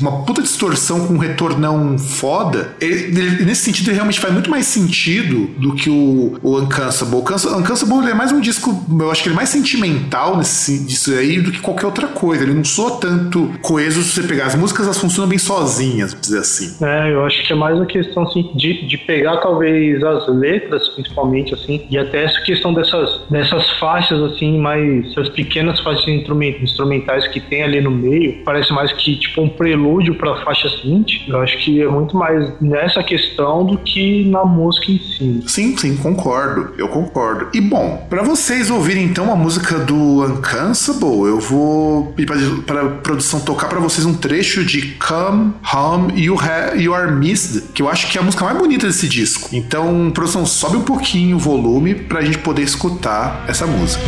uma 0.00 0.24
puta 0.24 0.42
distorção 0.42 1.06
com 1.06 1.14
um 1.14 1.18
retornão 1.18 1.98
foda. 1.98 2.76
Ele, 2.80 3.18
ele, 3.18 3.44
nesse 3.44 3.62
sentido, 3.62 3.88
ele 3.88 3.96
realmente 3.96 4.20
faz 4.20 4.32
muito 4.32 4.50
mais 4.50 4.66
sentido 4.66 4.97
do 5.58 5.74
que 5.74 5.88
o, 5.90 6.38
o 6.42 6.58
Uncansable. 6.58 7.16
O 7.16 7.58
Uncansable 7.58 8.10
é 8.10 8.14
mais 8.14 8.32
um 8.32 8.40
disco, 8.40 8.84
eu 8.98 9.10
acho 9.10 9.22
que 9.22 9.28
ele 9.28 9.34
é 9.34 9.36
mais 9.36 9.48
sentimental 9.48 10.36
nesse 10.36 10.78
disso 10.84 11.12
aí 11.12 11.40
do 11.40 11.52
que 11.52 11.60
qualquer 11.60 11.86
outra 11.86 12.08
coisa. 12.08 12.44
Ele 12.44 12.54
não 12.54 12.64
soa 12.64 12.98
tanto 13.00 13.52
coeso 13.62 14.02
se 14.02 14.10
você 14.10 14.22
pegar 14.22 14.46
as 14.46 14.54
músicas, 14.54 14.86
elas 14.86 14.98
funcionam 14.98 15.28
bem 15.28 15.38
sozinhas, 15.38 16.12
vamos 16.12 16.26
dizer 16.26 16.40
assim. 16.40 16.84
É, 16.84 17.12
eu 17.12 17.24
acho 17.24 17.46
que 17.46 17.52
é 17.52 17.56
mais 17.56 17.80
a 17.80 17.86
questão 17.86 18.24
assim, 18.24 18.50
de, 18.54 18.86
de 18.86 18.98
pegar 18.98 19.38
talvez 19.38 20.02
as 20.02 20.28
letras, 20.28 20.88
principalmente, 20.88 21.54
assim, 21.54 21.86
e 21.90 21.98
até 21.98 22.24
essa 22.24 22.40
questão 22.42 22.74
dessas, 22.74 23.22
dessas 23.30 23.70
faixas, 23.78 24.20
assim, 24.22 24.58
mais 24.58 25.10
essas 25.10 25.28
pequenas 25.30 25.80
faixas 25.80 26.06
instrumentais 26.08 27.26
que 27.28 27.40
tem 27.40 27.62
ali 27.62 27.80
no 27.80 27.90
meio, 27.90 28.42
parece 28.44 28.72
mais 28.72 28.92
que 28.92 29.16
tipo 29.16 29.42
um 29.42 29.48
prelúdio 29.48 30.14
para 30.14 30.36
faixa 30.44 30.68
seguinte. 30.68 31.24
Eu 31.28 31.40
acho 31.40 31.58
que 31.58 31.82
é 31.82 31.88
muito 31.88 32.16
mais 32.16 32.60
nessa 32.60 33.02
questão 33.02 33.64
do 33.64 33.78
que 33.78 34.24
na 34.24 34.44
música 34.44 34.87
Sim, 35.46 35.76
sim, 35.76 35.96
concordo. 35.96 36.74
Eu 36.78 36.88
concordo. 36.88 37.48
E 37.52 37.60
bom, 37.60 38.06
para 38.08 38.22
vocês 38.22 38.70
ouvirem 38.70 39.04
então 39.04 39.30
a 39.32 39.36
música 39.36 39.78
do 39.78 40.24
Uncansable, 40.24 41.28
eu 41.28 41.40
vou 41.40 42.12
pedir 42.12 42.62
para 42.62 42.82
a 42.82 42.88
produção 42.88 43.40
tocar 43.40 43.68
para 43.68 43.80
vocês 43.80 44.06
um 44.06 44.14
trecho 44.14 44.64
de 44.64 44.94
Come 44.94 45.52
Home 45.74 46.20
You, 46.20 46.38
ha 46.38 46.74
you 46.74 46.94
Are 46.94 47.12
Missed, 47.12 47.72
que 47.74 47.82
eu 47.82 47.88
acho 47.88 48.10
que 48.10 48.16
é 48.16 48.20
a 48.20 48.24
música 48.24 48.44
mais 48.44 48.56
bonita 48.56 48.86
desse 48.86 49.08
disco. 49.08 49.48
Então, 49.52 50.10
produção, 50.12 50.46
sobe 50.46 50.76
um 50.76 50.82
pouquinho 50.82 51.36
o 51.36 51.40
volume 51.40 51.94
pra 51.94 52.22
gente 52.22 52.38
poder 52.38 52.62
escutar 52.62 53.44
essa 53.48 53.66
música. 53.66 54.02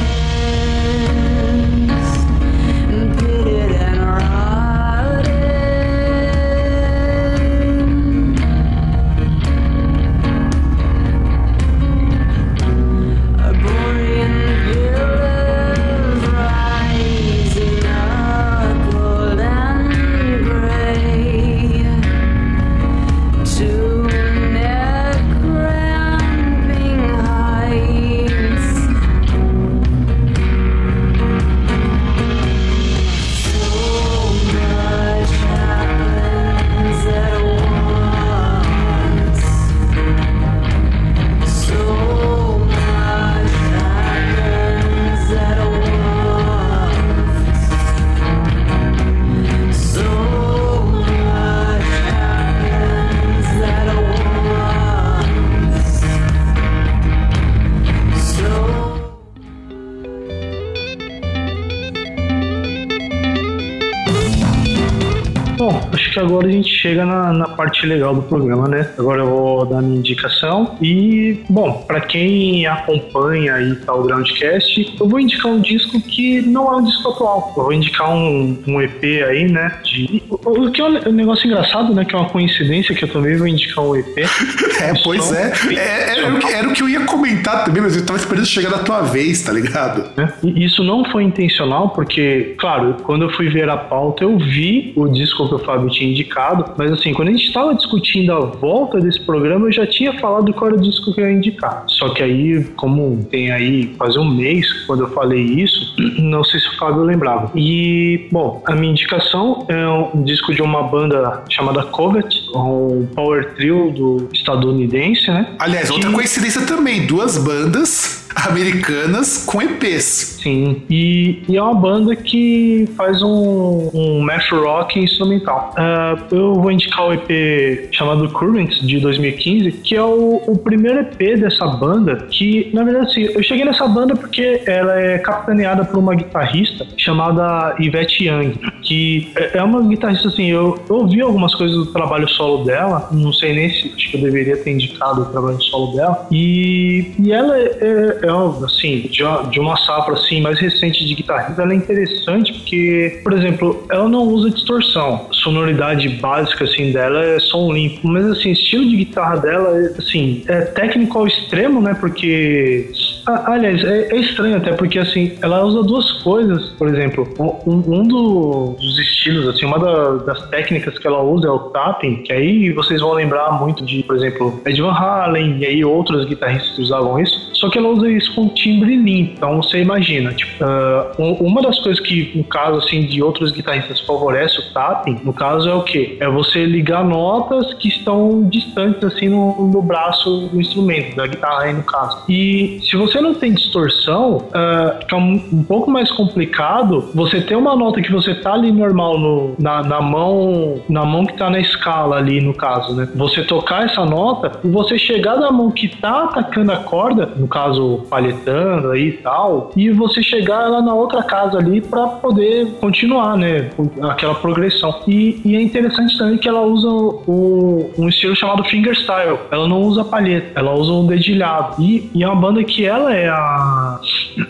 Agora 66.18 66.46
a 66.46 66.50
gente 66.50 66.70
chega 66.70 67.04
na, 67.04 67.32
na, 67.32 67.48
parte 67.48 67.86
legal 67.86 68.14
do 68.14 68.22
programa, 68.22 68.68
né? 68.68 68.90
Agora 68.98 69.20
eu 69.20 69.26
vou 69.26 69.66
dar 69.66 69.82
minha 69.82 69.98
indicação. 69.98 70.76
E, 70.80 71.38
bom, 71.48 71.84
para 71.86 72.00
quem 72.00 72.66
acompanha 72.66 73.54
aí 73.54 73.76
tá, 73.76 73.94
o 73.94 74.02
Groundcast, 74.02 74.96
eu 74.98 75.08
vou 75.08 75.20
indicar 75.20 75.52
um 75.52 75.60
disco 75.60 76.00
que 76.00 76.40
não 76.42 76.72
é 76.72 76.76
um 76.76 76.84
disco 76.84 77.10
atual. 77.10 77.52
Eu 77.56 77.62
vou 77.64 77.72
indicar 77.72 78.10
um, 78.10 78.62
um 78.66 78.80
EP 78.80 79.02
aí, 79.28 79.50
né? 79.50 79.78
De, 79.84 80.22
o 80.30 80.70
que 80.70 80.80
é 80.80 80.84
um 80.84 81.12
negócio 81.12 81.46
engraçado, 81.46 81.94
né? 81.94 82.04
Que 82.04 82.14
é 82.14 82.18
uma 82.18 82.28
coincidência 82.28 82.94
que 82.94 83.04
eu 83.04 83.08
também 83.08 83.36
vou 83.36 83.46
indicar 83.46 83.84
um 83.84 83.94
EP. 83.96 84.18
é, 84.80 84.92
pois 85.04 85.32
é. 85.32 85.52
é 85.74 86.10
era, 86.12 86.34
o 86.34 86.38
que, 86.38 86.46
era, 86.46 86.68
o 86.68 86.72
que, 86.72 86.82
eu 86.82 86.88
ia 86.88 87.04
comentar 87.04 87.64
também, 87.64 87.82
mas 87.82 87.96
eu 87.96 88.04
tava 88.04 88.18
esperando 88.18 88.46
chegar 88.46 88.70
da 88.70 88.78
tua 88.78 89.02
vez, 89.02 89.42
tá 89.42 89.52
ligado? 89.52 90.10
É. 90.20 90.32
Isso 90.58 90.82
não 90.82 91.04
foi 91.04 91.24
intencional, 91.24 91.90
porque, 91.90 92.54
claro, 92.58 92.96
quando 93.02 93.22
eu 93.22 93.30
fui 93.32 93.48
ver 93.48 93.68
a 93.68 93.76
pauta, 93.76 94.24
eu 94.24 94.38
vi 94.38 94.92
o 94.96 95.08
disco 95.08 95.48
que 95.48 95.54
o 95.54 95.58
Fábio 95.58 95.88
tinha 95.90 95.99
indicado, 96.04 96.72
mas 96.76 96.92
assim, 96.92 97.12
quando 97.12 97.28
a 97.28 97.32
gente 97.32 97.46
estava 97.46 97.74
discutindo 97.74 98.32
a 98.32 98.40
volta 98.40 98.98
desse 99.00 99.20
programa, 99.20 99.68
eu 99.68 99.72
já 99.72 99.86
tinha 99.86 100.12
falado 100.18 100.52
qual 100.52 100.70
era 100.70 100.78
o 100.78 100.80
disco 100.80 101.12
que 101.14 101.20
eu 101.20 101.28
ia 101.28 101.36
indicar. 101.36 101.84
Só 101.86 102.10
que 102.10 102.22
aí, 102.22 102.64
como 102.76 103.24
tem 103.30 103.50
aí 103.50 103.86
quase 103.98 104.18
um 104.18 104.28
mês 104.28 104.66
quando 104.86 105.04
eu 105.04 105.10
falei 105.10 105.40
isso, 105.40 105.94
não 106.18 106.44
sei 106.44 106.60
se 106.60 106.68
o 106.68 106.76
Fábio 106.78 107.02
lembrava. 107.02 107.50
E, 107.54 108.28
bom, 108.30 108.62
a 108.66 108.74
minha 108.74 108.92
indicação 108.92 109.66
é 109.68 109.88
um 110.14 110.22
disco 110.22 110.54
de 110.54 110.62
uma 110.62 110.82
banda 110.82 111.44
chamada 111.48 111.82
Covet, 111.84 112.28
um 112.54 113.06
power 113.14 113.54
trio 113.54 113.92
do 113.92 114.28
estadunidense, 114.32 115.30
né? 115.30 115.54
Aliás, 115.58 115.90
outra 115.90 116.10
coincidência 116.10 116.66
também, 116.66 117.06
duas 117.06 117.38
bandas 117.38 118.19
americanas 118.48 119.44
com 119.44 119.60
EPs. 119.62 120.38
Sim, 120.42 120.82
e, 120.88 121.42
e, 121.48 121.56
é 121.56 121.62
uma 121.62 121.74
banda 121.74 122.16
que 122.16 122.88
faz 122.96 123.22
um, 123.22 123.90
um 123.92 124.26
rock 124.52 124.98
instrumental. 124.98 125.74
Uh, 125.76 126.34
eu 126.34 126.54
vou 126.54 126.70
indicar 126.70 127.06
o 127.06 127.12
EP 127.12 127.88
chamado 127.92 128.28
Current, 128.30 128.80
de 128.80 128.98
2015, 129.00 129.72
que 129.72 129.94
é 129.94 130.02
o, 130.02 130.42
o, 130.46 130.58
primeiro 130.58 131.00
EP 131.00 131.38
dessa 131.38 131.66
banda, 131.66 132.16
que, 132.30 132.70
na 132.72 132.84
verdade, 132.84 133.10
assim, 133.10 133.22
eu 133.34 133.42
cheguei 133.42 133.64
nessa 133.64 133.86
banda 133.86 134.14
porque 134.14 134.62
ela 134.66 134.98
é 134.98 135.18
capitaneada 135.18 135.84
por 135.84 135.98
uma 135.98 136.14
guitarrista 136.14 136.86
chamada 136.96 137.74
Yvette 137.78 138.24
Young, 138.24 138.54
que 138.90 139.30
é, 139.36 139.58
é 139.58 139.62
uma 139.62 139.82
guitarrista 139.82 140.26
assim, 140.26 140.50
eu, 140.50 140.76
eu 140.88 140.96
ouvi 140.96 141.20
algumas 141.20 141.54
coisas 141.54 141.76
do 141.76 141.92
trabalho 141.92 142.28
solo 142.28 142.64
dela, 142.64 143.08
não 143.12 143.32
sei 143.32 143.54
nem 143.54 143.70
se 143.70 143.92
acho 143.94 144.10
que 144.10 144.16
eu 144.16 144.20
deveria 144.20 144.56
ter 144.56 144.72
indicado 144.72 145.22
o 145.22 145.24
trabalho 145.26 145.62
solo 145.62 145.94
dela, 145.94 146.26
e, 146.32 147.12
e 147.20 147.32
ela 147.32 147.56
é, 147.56 147.66
é, 147.66 148.26
é 148.26 148.64
assim, 148.64 149.02
de 149.02 149.22
uma, 149.22 149.42
de 149.44 149.60
uma 149.60 149.76
safra 149.76 150.14
assim 150.14 150.40
mais 150.40 150.58
recente 150.58 151.06
de 151.06 151.14
guitarrista, 151.14 151.62
ela 151.62 151.72
é 151.72 151.76
interessante 151.76 152.52
porque, 152.52 153.20
por 153.22 153.32
exemplo, 153.32 153.86
ela 153.88 154.08
não 154.08 154.24
usa 154.24 154.50
distorção, 154.50 155.28
sonoridade 155.30 156.08
básica 156.08 156.64
assim 156.64 156.90
dela 156.90 157.24
é 157.24 157.38
som 157.38 157.72
limpo, 157.72 158.08
mas 158.08 158.26
assim, 158.26 158.50
estilo 158.50 158.88
de 158.88 158.96
guitarra 158.96 159.36
dela 159.36 159.78
é, 159.78 159.98
assim, 159.98 160.42
é 160.48 160.62
técnico 160.62 161.16
ao 161.16 161.28
extremo, 161.28 161.80
né? 161.80 161.94
Porque 161.94 162.90
ah, 163.26 163.52
aliás, 163.52 163.82
é, 163.84 164.08
é, 164.12 164.16
estranho 164.16 164.56
até 164.56 164.72
porque 164.72 164.98
assim, 164.98 165.36
ela 165.42 165.64
usa 165.64 165.82
duas 165.82 166.10
coisas. 166.22 166.70
Por 166.70 166.88
exemplo, 166.88 167.28
um, 167.38 168.00
um 168.00 168.02
dos 168.06 168.98
estilos, 168.98 169.48
assim, 169.48 169.66
uma 169.66 169.78
da, 169.78 170.24
das 170.24 170.48
técnicas 170.48 170.98
que 170.98 171.06
ela 171.06 171.22
usa 171.22 171.48
é 171.48 171.50
o 171.50 171.58
tapping, 171.70 172.22
que 172.22 172.32
aí 172.32 172.72
vocês 172.72 173.00
vão 173.00 173.12
lembrar 173.12 173.52
muito 173.60 173.84
de, 173.84 174.02
por 174.02 174.16
exemplo, 174.16 174.60
Ed 174.66 174.80
Van 174.80 174.92
Halen 174.92 175.58
e 175.58 175.66
aí 175.66 175.84
outros 175.84 176.24
guitarristas 176.26 176.78
usavam 176.78 177.18
isso. 177.20 177.50
Só 177.54 177.68
que 177.68 177.78
ela 177.78 177.88
usa 177.88 178.10
isso 178.10 178.34
com 178.34 178.48
timbre 178.48 178.96
limpo. 178.96 179.34
Então 179.36 179.62
você 179.62 179.82
imagina, 179.82 180.32
tipo, 180.32 180.64
uh, 180.64 181.34
uma 181.40 181.60
das 181.60 181.78
coisas 181.80 182.00
que, 182.00 182.32
no 182.34 182.44
caso 182.44 182.78
assim, 182.78 183.02
de 183.02 183.22
outros 183.22 183.52
guitarristas 183.52 184.00
favorece 184.00 184.58
o 184.58 184.72
tapping, 184.72 185.20
no 185.22 185.32
caso 185.32 185.68
é 185.68 185.74
o 185.74 185.82
que? 185.82 186.16
É 186.20 186.28
você 186.28 186.64
ligar 186.64 187.04
notas 187.04 187.74
que 187.74 187.88
estão 187.88 188.48
distantes 188.48 189.04
assim 189.04 189.28
no, 189.28 189.68
no 189.68 189.82
braço 189.82 190.48
do 190.48 190.60
instrumento, 190.60 191.16
da 191.16 191.26
guitarra 191.26 191.64
aí 191.64 191.72
no 191.74 191.82
caso. 191.82 192.22
E 192.28 192.80
se 192.82 192.96
você 192.96 193.09
não 193.18 193.32
tem 193.32 193.54
distorção, 193.54 194.36
uh, 194.36 194.98
fica 195.00 195.16
um, 195.16 195.42
um, 195.52 195.64
pouco 195.64 195.90
mais 195.90 196.10
complicado 196.12 197.10
você 197.14 197.40
ter 197.40 197.56
uma 197.56 197.74
nota 197.74 198.02
que 198.02 198.12
você 198.12 198.34
tá 198.34 198.52
ali 198.52 198.70
normal 198.70 199.18
no, 199.18 199.54
na, 199.58 199.82
na 199.82 200.00
mão, 200.00 200.82
na 200.88 201.04
mão 201.04 201.24
que 201.24 201.32
tá 201.34 201.48
na 201.48 201.58
escala 201.58 202.16
ali 202.16 202.40
no 202.40 202.52
caso, 202.52 202.94
né? 202.94 203.08
Você 203.14 203.42
tocar 203.42 203.86
essa 203.86 204.04
nota 204.04 204.52
e 204.62 204.68
você 204.68 204.98
chegar 204.98 205.36
na 205.36 205.50
mão 205.50 205.70
que 205.70 205.88
tá 205.88 206.24
atacando 206.24 206.72
a 206.72 206.76
corda, 206.76 207.26
no 207.36 207.48
caso 207.48 208.04
palhetando 208.10 208.90
aí 208.90 209.08
e 209.08 209.12
tal, 209.12 209.70
e 209.76 209.90
você 209.90 210.22
chegar 210.22 210.68
lá 210.68 210.82
na 210.82 210.92
outra 210.92 211.22
casa 211.22 211.58
ali 211.58 211.80
para 211.80 212.06
poder 212.06 212.66
continuar, 212.80 213.36
né? 213.36 213.70
Aquela 214.02 214.34
progressão. 214.34 215.00
E, 215.06 215.40
e, 215.44 215.56
é 215.56 215.62
interessante 215.62 216.16
também 216.18 216.36
que 216.36 216.48
ela 216.48 216.62
usa 216.62 216.88
o, 216.88 217.90
um 217.98 218.08
estilo 218.08 218.36
chamado 218.36 218.64
fingerstyle. 218.64 219.38
Ela 219.50 219.68
não 219.68 219.82
usa 219.82 220.04
palheta, 220.04 220.58
ela 220.58 220.74
usa 220.74 220.92
um 220.92 221.06
dedilhado. 221.06 221.82
E, 221.82 222.10
e 222.14 222.22
é 222.22 222.26
uma 222.26 222.36
banda 222.36 222.62
que 222.64 222.84
ela 222.84 222.99
é 223.08 223.28
a 223.28 224.00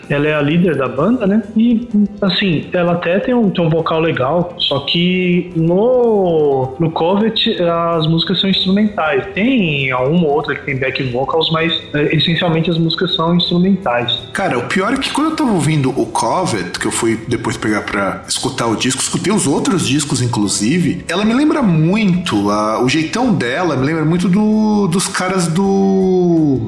ela 0.09 0.27
é 0.27 0.33
a 0.33 0.41
líder 0.41 0.75
da 0.75 0.87
banda, 0.87 1.25
né? 1.25 1.41
E 1.55 1.87
assim, 2.21 2.65
ela 2.73 2.93
até 2.93 3.19
tem 3.19 3.33
um, 3.33 3.49
tem 3.49 3.65
um 3.65 3.69
vocal 3.69 3.99
legal, 3.99 4.55
só 4.57 4.79
que 4.81 5.51
no 5.55 6.75
no 6.79 6.91
Covet 6.91 7.61
as 7.61 8.07
músicas 8.07 8.39
são 8.39 8.49
instrumentais. 8.49 9.25
Tem 9.33 9.93
uma 9.93 10.27
ou 10.27 10.35
outra 10.35 10.55
que 10.55 10.65
tem 10.65 10.77
back 10.77 11.01
vocals, 11.03 11.49
mas 11.51 11.73
é, 11.93 12.15
essencialmente 12.15 12.69
as 12.69 12.77
músicas 12.77 13.15
são 13.15 13.35
instrumentais. 13.35 14.17
Cara, 14.33 14.57
o 14.57 14.63
pior 14.67 14.93
é 14.93 14.97
que 14.97 15.11
quando 15.11 15.31
eu 15.31 15.35
tava 15.35 15.51
ouvindo 15.51 15.89
o 15.89 16.05
Covet, 16.05 16.79
que 16.79 16.87
eu 16.87 16.91
fui 16.91 17.19
depois 17.27 17.57
pegar 17.57 17.81
para 17.81 18.23
escutar 18.27 18.67
o 18.67 18.75
disco, 18.75 19.01
escutei 19.01 19.33
os 19.33 19.47
outros 19.47 19.87
discos 19.87 20.21
inclusive, 20.21 21.03
ela 21.07 21.25
me 21.25 21.33
lembra 21.33 21.61
muito, 21.61 22.49
a, 22.49 22.83
o 22.83 22.89
jeitão 22.89 23.33
dela 23.33 23.75
me 23.75 23.85
lembra 23.85 24.05
muito 24.05 24.27
do, 24.27 24.87
dos 24.87 25.07
caras 25.07 25.47
do 25.47 26.65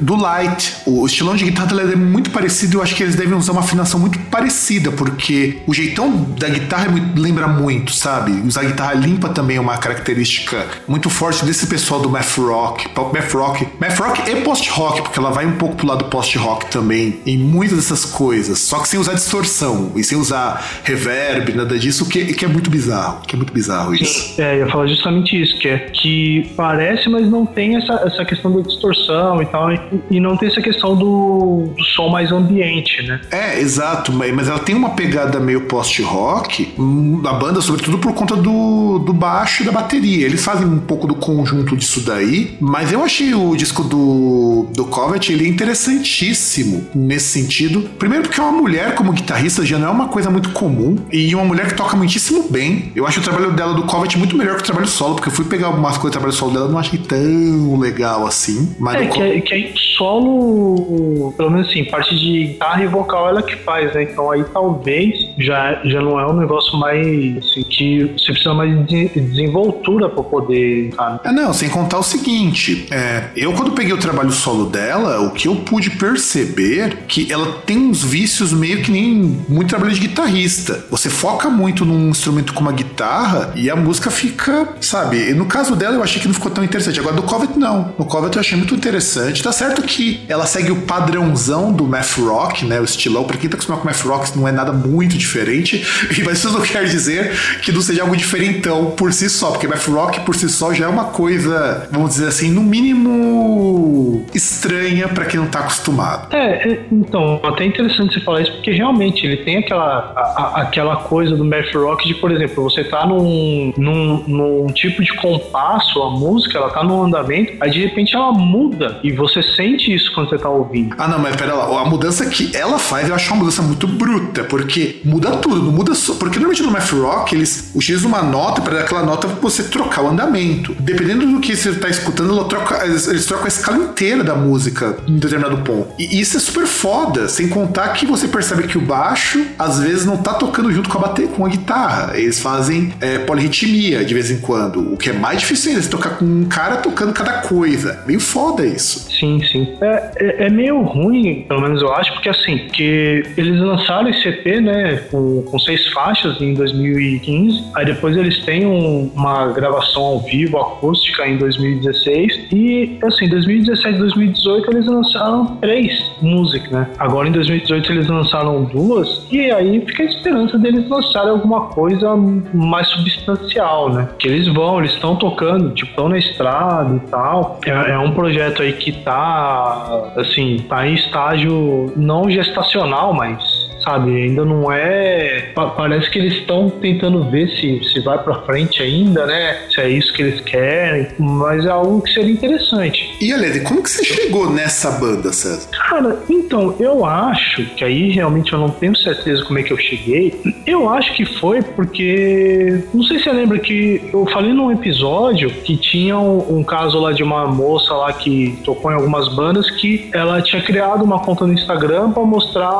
do 0.00 0.16
Light. 0.16 0.74
O 0.86 1.06
estilão 1.06 1.34
de 1.36 1.44
guitarra 1.44 1.68
dela 1.68 1.92
é 1.92 1.96
muito 1.96 2.30
parecido. 2.30 2.78
Eu 2.78 2.82
acho 2.82 2.94
que 2.94 3.02
eles 3.02 3.14
devem 3.14 3.34
usar 3.34 3.52
uma 3.52 3.60
afinação 3.60 3.98
muito 3.98 4.18
parecida, 4.18 4.90
porque 4.92 5.60
o 5.66 5.74
jeitão 5.74 6.10
da 6.38 6.48
guitarra 6.48 6.88
lembra 7.16 7.46
muito, 7.48 7.92
sabe? 7.92 8.32
Usar 8.46 8.64
guitarra 8.64 8.94
limpa 8.94 9.28
também 9.28 9.56
é 9.56 9.60
uma 9.60 9.76
característica 9.78 10.66
muito 10.86 11.10
forte 11.10 11.44
desse 11.44 11.66
pessoal 11.66 12.00
do 12.00 12.08
math 12.08 12.36
rock. 12.38 12.88
Math 12.96 13.32
rock, 13.32 13.68
math 13.80 13.98
rock 13.98 14.30
e 14.30 14.36
post 14.36 14.70
rock, 14.70 15.02
porque 15.02 15.18
ela 15.18 15.30
vai 15.30 15.46
um 15.46 15.56
pouco 15.56 15.76
pro 15.76 15.86
lado 15.86 16.04
post 16.06 16.36
rock 16.38 16.66
também 16.66 17.20
em 17.26 17.38
muitas 17.38 17.76
dessas 17.78 18.04
coisas. 18.04 18.58
Só 18.58 18.78
que 18.80 18.88
sem 18.88 18.98
usar 18.98 19.14
distorção 19.14 19.92
e 19.96 20.04
sem 20.04 20.18
usar 20.18 20.64
reverb, 20.84 21.52
nada 21.54 21.78
disso, 21.78 22.08
que, 22.08 22.32
que 22.32 22.44
é 22.44 22.48
muito 22.48 22.70
bizarro. 22.70 23.22
Que 23.22 23.34
é 23.34 23.36
muito 23.36 23.52
bizarro 23.52 23.94
isso. 23.94 24.40
É, 24.40 24.54
eu 24.54 24.60
ia 24.60 24.68
falar 24.68 24.86
justamente 24.86 25.40
isso, 25.40 25.58
que 25.58 25.68
é 25.68 25.78
que 25.78 26.52
parece, 26.56 27.08
mas 27.08 27.28
não 27.28 27.44
tem 27.44 27.76
essa, 27.76 27.94
essa 28.04 28.24
questão 28.24 28.52
da 28.52 28.60
distorção 28.62 29.01
distorção 29.02 29.42
e 29.42 29.46
tal, 29.46 29.72
e, 29.72 29.80
e 30.10 30.20
não 30.20 30.36
tem 30.36 30.48
essa 30.48 30.60
questão 30.60 30.96
do, 30.96 31.72
do, 31.76 31.84
som 31.84 32.08
mais 32.08 32.30
ambiente, 32.30 33.02
né? 33.02 33.20
É, 33.30 33.60
exato, 33.60 34.12
mas 34.12 34.48
ela 34.48 34.58
tem 34.58 34.74
uma 34.74 34.90
pegada 34.90 35.40
meio 35.40 35.62
post-rock, 35.62 36.72
hum, 36.78 37.22
a 37.24 37.32
banda, 37.32 37.60
sobretudo 37.60 37.98
por 37.98 38.14
conta 38.14 38.36
do, 38.36 38.98
do 38.98 39.12
baixo 39.12 39.62
e 39.62 39.66
da 39.66 39.72
bateria. 39.72 40.26
Eles 40.26 40.44
fazem 40.44 40.66
um 40.66 40.78
pouco 40.78 41.06
do 41.06 41.14
conjunto 41.14 41.76
disso 41.76 42.00
daí, 42.00 42.56
mas 42.60 42.92
eu 42.92 43.02
achei 43.02 43.34
o 43.34 43.54
disco 43.56 43.82
do, 43.82 44.66
do 44.74 44.84
Covet 44.84 45.32
ele 45.32 45.44
é 45.44 45.48
interessantíssimo 45.48 46.86
nesse 46.94 47.28
sentido. 47.28 47.82
Primeiro, 47.98 48.24
porque 48.24 48.40
uma 48.40 48.52
mulher 48.52 48.94
como 48.94 49.12
guitarrista 49.12 49.64
já 49.64 49.78
não 49.78 49.88
é 49.88 49.90
uma 49.90 50.08
coisa 50.08 50.30
muito 50.30 50.50
comum, 50.50 50.96
e 51.10 51.34
uma 51.34 51.44
mulher 51.44 51.68
que 51.68 51.74
toca 51.74 51.96
muitíssimo 51.96 52.48
bem. 52.48 52.92
Eu 52.94 53.06
acho 53.06 53.20
o 53.20 53.22
trabalho 53.22 53.52
dela 53.52 53.74
do 53.74 53.84
Covet 53.84 54.16
muito 54.18 54.36
melhor 54.36 54.56
que 54.56 54.62
o 54.62 54.64
trabalho 54.64 54.86
solo, 54.86 55.14
porque 55.14 55.28
eu 55.28 55.32
fui 55.32 55.44
pegar 55.44 55.68
algumas 55.68 55.96
coisas 55.96 56.10
do 56.10 56.12
trabalho 56.12 56.32
solo 56.32 56.52
dela, 56.52 56.68
não 56.68 56.78
achei 56.78 56.98
tão 56.98 57.78
legal 57.78 58.26
assim. 58.26 58.74
Mas 58.78 58.91
é, 58.94 59.06
que, 59.06 59.22
é, 59.22 59.40
que 59.40 59.54
é 59.54 59.72
solo, 59.96 61.32
pelo 61.36 61.50
menos 61.50 61.68
assim, 61.68 61.84
parte 61.84 62.18
de 62.18 62.46
guitarra 62.46 62.82
e 62.82 62.86
vocal 62.86 63.28
ela 63.28 63.42
que 63.42 63.56
faz, 63.56 63.94
né? 63.94 64.02
Então 64.04 64.30
aí 64.30 64.44
talvez 64.52 65.28
já, 65.38 65.80
já 65.84 66.00
não 66.00 66.18
é 66.18 66.26
um 66.26 66.36
negócio 66.36 66.76
mais 66.78 67.38
assim, 67.38 67.62
que 67.62 68.04
você 68.04 68.32
precisa 68.32 68.54
mais 68.54 68.86
de 68.86 69.08
desenvoltura 69.08 70.08
para 70.08 70.22
poder. 70.22 70.90
É, 71.24 71.32
não, 71.32 71.52
sem 71.52 71.68
contar 71.68 71.98
o 71.98 72.02
seguinte: 72.02 72.86
é, 72.90 73.30
eu 73.36 73.52
quando 73.52 73.72
peguei 73.72 73.92
o 73.92 73.98
trabalho 73.98 74.32
solo 74.32 74.66
dela, 74.66 75.20
o 75.20 75.30
que 75.30 75.48
eu 75.48 75.56
pude 75.56 75.90
perceber 75.90 77.04
que 77.06 77.32
ela 77.32 77.60
tem 77.64 77.78
uns 77.78 78.02
vícios 78.02 78.52
meio 78.52 78.82
que 78.82 78.90
nem 78.90 79.14
muito 79.48 79.68
trabalho 79.68 79.92
de 79.92 80.00
guitarrista. 80.00 80.84
Você 80.90 81.08
foca 81.08 81.48
muito 81.48 81.84
num 81.84 82.10
instrumento 82.10 82.52
como 82.52 82.68
a 82.68 82.72
guitarra 82.72 83.52
e 83.54 83.70
a 83.70 83.76
música 83.76 84.10
fica, 84.10 84.68
sabe? 84.80 85.30
E 85.30 85.34
no 85.34 85.46
caso 85.46 85.76
dela 85.76 85.94
eu 85.94 86.02
achei 86.02 86.20
que 86.20 86.26
não 86.26 86.34
ficou 86.34 86.50
tão 86.50 86.64
interessante. 86.64 86.98
Agora 86.98 87.14
do 87.14 87.22
Covet 87.22 87.56
não. 87.56 87.94
No 87.98 88.04
Covet 88.04 88.34
eu 88.34 88.40
achei 88.40 88.56
muito 88.56 88.76
interessante. 88.82 89.42
Tá 89.42 89.52
certo 89.52 89.82
que 89.82 90.20
ela 90.28 90.44
segue 90.44 90.72
o 90.72 90.82
padrãozão 90.82 91.72
do 91.72 91.86
math 91.86 92.18
rock, 92.18 92.64
né? 92.64 92.80
O 92.80 92.84
estilão. 92.84 93.24
Pra 93.24 93.36
quem 93.36 93.48
tá 93.48 93.54
acostumado 93.54 93.82
com 93.82 93.86
math 93.86 94.00
rock, 94.02 94.36
não 94.36 94.48
é 94.48 94.52
nada 94.52 94.72
muito 94.72 95.16
diferente. 95.16 95.84
Mas 96.24 96.38
isso 96.38 96.50
não 96.50 96.60
quer 96.60 96.84
dizer 96.84 97.32
que 97.62 97.70
não 97.70 97.80
seja 97.80 98.02
algo 98.02 98.16
diferentão 98.16 98.92
por 98.92 99.12
si 99.12 99.30
só, 99.30 99.52
porque 99.52 99.68
math 99.68 99.86
rock 99.86 100.20
por 100.20 100.34
si 100.34 100.48
só 100.48 100.72
já 100.74 100.86
é 100.86 100.88
uma 100.88 101.04
coisa, 101.04 101.88
vamos 101.90 102.10
dizer 102.10 102.28
assim, 102.28 102.50
no 102.50 102.62
mínimo 102.62 104.24
estranha 104.34 105.08
para 105.08 105.24
quem 105.26 105.38
não 105.38 105.46
tá 105.46 105.60
acostumado. 105.60 106.34
É, 106.34 106.72
é, 106.72 106.80
então, 106.90 107.40
até 107.42 107.64
interessante 107.64 108.14
você 108.14 108.20
falar 108.20 108.42
isso, 108.42 108.52
porque 108.52 108.72
realmente 108.72 109.24
ele 109.24 109.38
tem 109.38 109.58
aquela, 109.58 110.12
a, 110.16 110.62
aquela 110.62 110.96
coisa 110.96 111.36
do 111.36 111.44
math 111.44 111.72
rock 111.74 112.06
de, 112.06 112.14
por 112.14 112.32
exemplo, 112.32 112.64
você 112.64 112.84
tá 112.84 113.06
num, 113.06 113.72
num, 113.76 114.24
num 114.26 114.66
tipo 114.72 115.02
de 115.02 115.12
compasso, 115.14 116.02
a 116.02 116.10
música, 116.10 116.58
ela 116.58 116.70
tá 116.70 116.82
num 116.82 117.02
andamento, 117.02 117.52
aí 117.60 117.70
de 117.70 117.80
repente 117.80 118.14
ela 118.14 118.32
muda 118.32 118.71
muda 118.72 119.00
e 119.02 119.12
você 119.12 119.42
sente 119.42 119.94
isso 119.94 120.12
quando 120.14 120.30
você 120.30 120.38
tá 120.38 120.48
ouvindo. 120.48 120.94
Ah, 120.98 121.06
não, 121.06 121.18
mas 121.18 121.36
pera 121.36 121.54
lá, 121.54 121.82
a 121.82 121.84
mudança 121.84 122.26
que 122.26 122.54
ela 122.56 122.78
faz 122.78 123.08
eu 123.08 123.14
acho 123.14 123.32
uma 123.32 123.40
mudança 123.40 123.62
muito 123.62 123.86
bruta, 123.86 124.44
porque 124.44 125.00
muda 125.04 125.32
tudo, 125.32 125.62
não 125.62 125.72
muda 125.72 125.94
só. 125.94 126.14
Porque 126.14 126.38
normalmente 126.38 126.62
no 126.62 126.70
math 126.70 126.90
rock 126.92 127.34
eles 127.34 127.70
utilizam 127.74 128.08
uma 128.08 128.22
nota 128.22 128.60
para 128.60 128.80
aquela 128.80 129.02
nota 129.02 129.28
você 129.28 129.64
trocar 129.64 130.02
o 130.02 130.08
andamento. 130.08 130.74
Dependendo 130.80 131.26
do 131.26 131.40
que 131.40 131.54
você 131.54 131.74
tá 131.74 131.88
escutando, 131.88 132.32
ela 132.32 132.44
troca, 132.44 132.84
eles, 132.84 133.06
eles 133.06 133.26
trocam 133.26 133.44
a 133.44 133.48
escala 133.48 133.78
inteira 133.78 134.24
da 134.24 134.34
música 134.34 134.96
em 135.06 135.16
determinado 135.16 135.58
ponto. 135.58 135.88
E 135.98 136.20
isso 136.20 136.36
é 136.36 136.40
super 136.40 136.66
foda, 136.66 137.28
sem 137.28 137.48
contar 137.48 137.88
que 137.90 138.06
você 138.06 138.28
percebe 138.28 138.64
que 138.64 138.78
o 138.78 138.80
baixo 138.80 139.44
às 139.58 139.80
vezes 139.80 140.04
não 140.04 140.16
tá 140.16 140.34
tocando 140.34 140.72
junto 140.72 140.88
com 140.88 140.98
a 140.98 141.02
bater 141.02 141.28
com 141.28 141.44
a 141.44 141.48
guitarra. 141.48 142.12
Eles 142.16 142.40
fazem 142.40 142.92
é, 143.00 143.18
polirritmia 143.18 144.04
de 144.04 144.14
vez 144.14 144.30
em 144.30 144.38
quando, 144.38 144.92
o 144.92 144.96
que 144.96 145.10
é 145.10 145.12
mais 145.12 145.40
difícil 145.40 145.70
ainda, 145.70 145.82
você 145.82 145.88
tocar 145.88 146.10
com 146.10 146.24
um 146.24 146.44
cara 146.44 146.76
tocando 146.76 147.12
cada 147.12 147.42
coisa. 147.42 148.02
Meio 148.06 148.20
foda 148.20 148.61
foda 148.62 148.66
isso. 148.66 149.10
Sim, 149.10 149.42
sim. 149.42 149.68
É, 149.80 150.10
é, 150.16 150.46
é, 150.46 150.50
meio 150.50 150.80
ruim, 150.82 151.44
pelo 151.48 151.60
menos 151.60 151.82
eu 151.82 151.92
acho, 151.92 152.12
porque 152.12 152.28
assim, 152.28 152.58
que 152.72 153.22
eles 153.36 153.60
lançaram 153.60 154.08
esse 154.08 154.28
EP, 154.28 154.60
né, 154.60 154.96
com, 155.10 155.42
com 155.42 155.58
seis 155.58 155.88
faixas 155.92 156.40
em 156.40 156.54
2015, 156.54 157.64
aí 157.74 157.84
depois 157.84 158.16
eles 158.16 158.44
têm 158.44 158.66
um, 158.66 159.10
uma 159.14 159.48
gravação 159.48 160.02
ao 160.02 160.20
vivo, 160.20 160.58
acústica, 160.58 161.26
em 161.26 161.36
2016, 161.36 162.48
e 162.52 162.98
assim, 163.04 163.28
2017 163.28 163.94
e 163.94 163.98
2018 163.98 164.70
eles 164.70 164.86
lançaram 164.86 165.46
três 165.56 166.10
músicas, 166.20 166.70
né? 166.70 166.88
Agora 166.98 167.28
em 167.28 167.32
2018 167.32 167.92
eles 167.92 168.06
lançaram 168.08 168.64
duas, 168.64 169.26
e 169.30 169.50
aí 169.50 169.80
fica 169.86 170.02
a 170.02 170.06
esperança 170.06 170.58
deles 170.58 170.88
lançarem 170.88 171.30
alguma 171.30 171.68
coisa 171.68 172.16
mais 172.54 172.88
substancial, 172.88 173.90
né? 173.92 174.08
Que 174.18 174.28
eles 174.28 174.48
vão, 174.52 174.78
eles 174.78 174.92
estão 174.92 175.16
tocando, 175.16 175.70
tipo, 175.70 175.90
estão 175.90 176.08
na 176.08 176.18
estrada 176.18 176.96
e 176.96 177.00
tal. 177.08 177.60
É, 177.66 177.92
é 177.92 177.98
um 177.98 178.12
projeto 178.12 178.51
projeto 178.52 178.62
aí 178.62 178.72
que 178.74 178.92
tá, 178.92 180.12
assim, 180.16 180.58
tá 180.68 180.86
em 180.86 180.94
estágio 180.94 181.92
não 181.96 182.30
gestacional, 182.30 183.12
mas 183.12 183.51
sabe? 183.82 184.22
Ainda 184.22 184.44
não 184.44 184.70
é. 184.70 185.52
Parece 185.54 186.10
que 186.10 186.18
eles 186.18 186.34
estão 186.34 186.70
tentando 186.70 187.24
ver 187.30 187.48
se, 187.48 187.80
se 187.92 188.00
vai 188.00 188.18
pra 188.18 188.42
frente 188.42 188.82
ainda, 188.82 189.26
né? 189.26 189.58
Se 189.70 189.80
é 189.80 189.88
isso 189.88 190.12
que 190.12 190.22
eles 190.22 190.40
querem, 190.40 191.08
mas 191.18 191.64
é 191.64 191.70
algo 191.70 192.00
que 192.02 192.12
seria 192.12 192.32
interessante. 192.32 193.16
E 193.20 193.32
Alede, 193.32 193.60
como 193.60 193.82
que 193.82 193.90
você 193.90 194.04
chegou 194.04 194.50
nessa 194.50 194.90
banda, 194.92 195.32
César? 195.32 195.68
Cara, 195.70 196.18
então, 196.28 196.74
eu 196.78 197.04
acho 197.04 197.64
que 197.76 197.84
aí 197.84 198.10
realmente 198.10 198.52
eu 198.52 198.58
não 198.58 198.70
tenho 198.70 198.96
certeza 198.96 199.44
como 199.44 199.58
é 199.58 199.62
que 199.62 199.72
eu 199.72 199.78
cheguei. 199.78 200.40
Eu 200.66 200.88
acho 200.88 201.14
que 201.14 201.24
foi 201.24 201.62
porque. 201.62 202.84
Não 202.92 203.02
sei 203.04 203.18
se 203.18 203.24
você 203.24 203.32
lembra 203.32 203.58
que 203.58 204.02
eu 204.12 204.26
falei 204.26 204.52
num 204.52 204.70
episódio 204.70 205.50
que 205.50 205.76
tinha 205.76 206.18
um, 206.18 206.58
um 206.58 206.64
caso 206.64 206.98
lá 206.98 207.12
de 207.12 207.22
uma 207.22 207.46
moça 207.46 207.92
lá 207.94 208.12
que 208.12 208.58
tocou 208.64 208.90
em 208.90 208.94
algumas 208.94 209.34
bandas 209.34 209.70
que 209.70 210.10
ela 210.12 210.40
tinha 210.42 210.62
criado 210.62 211.02
uma 211.04 211.20
conta 211.20 211.46
no 211.46 211.52
Instagram 211.52 212.12
para 212.12 212.22
mostrar 212.22 212.72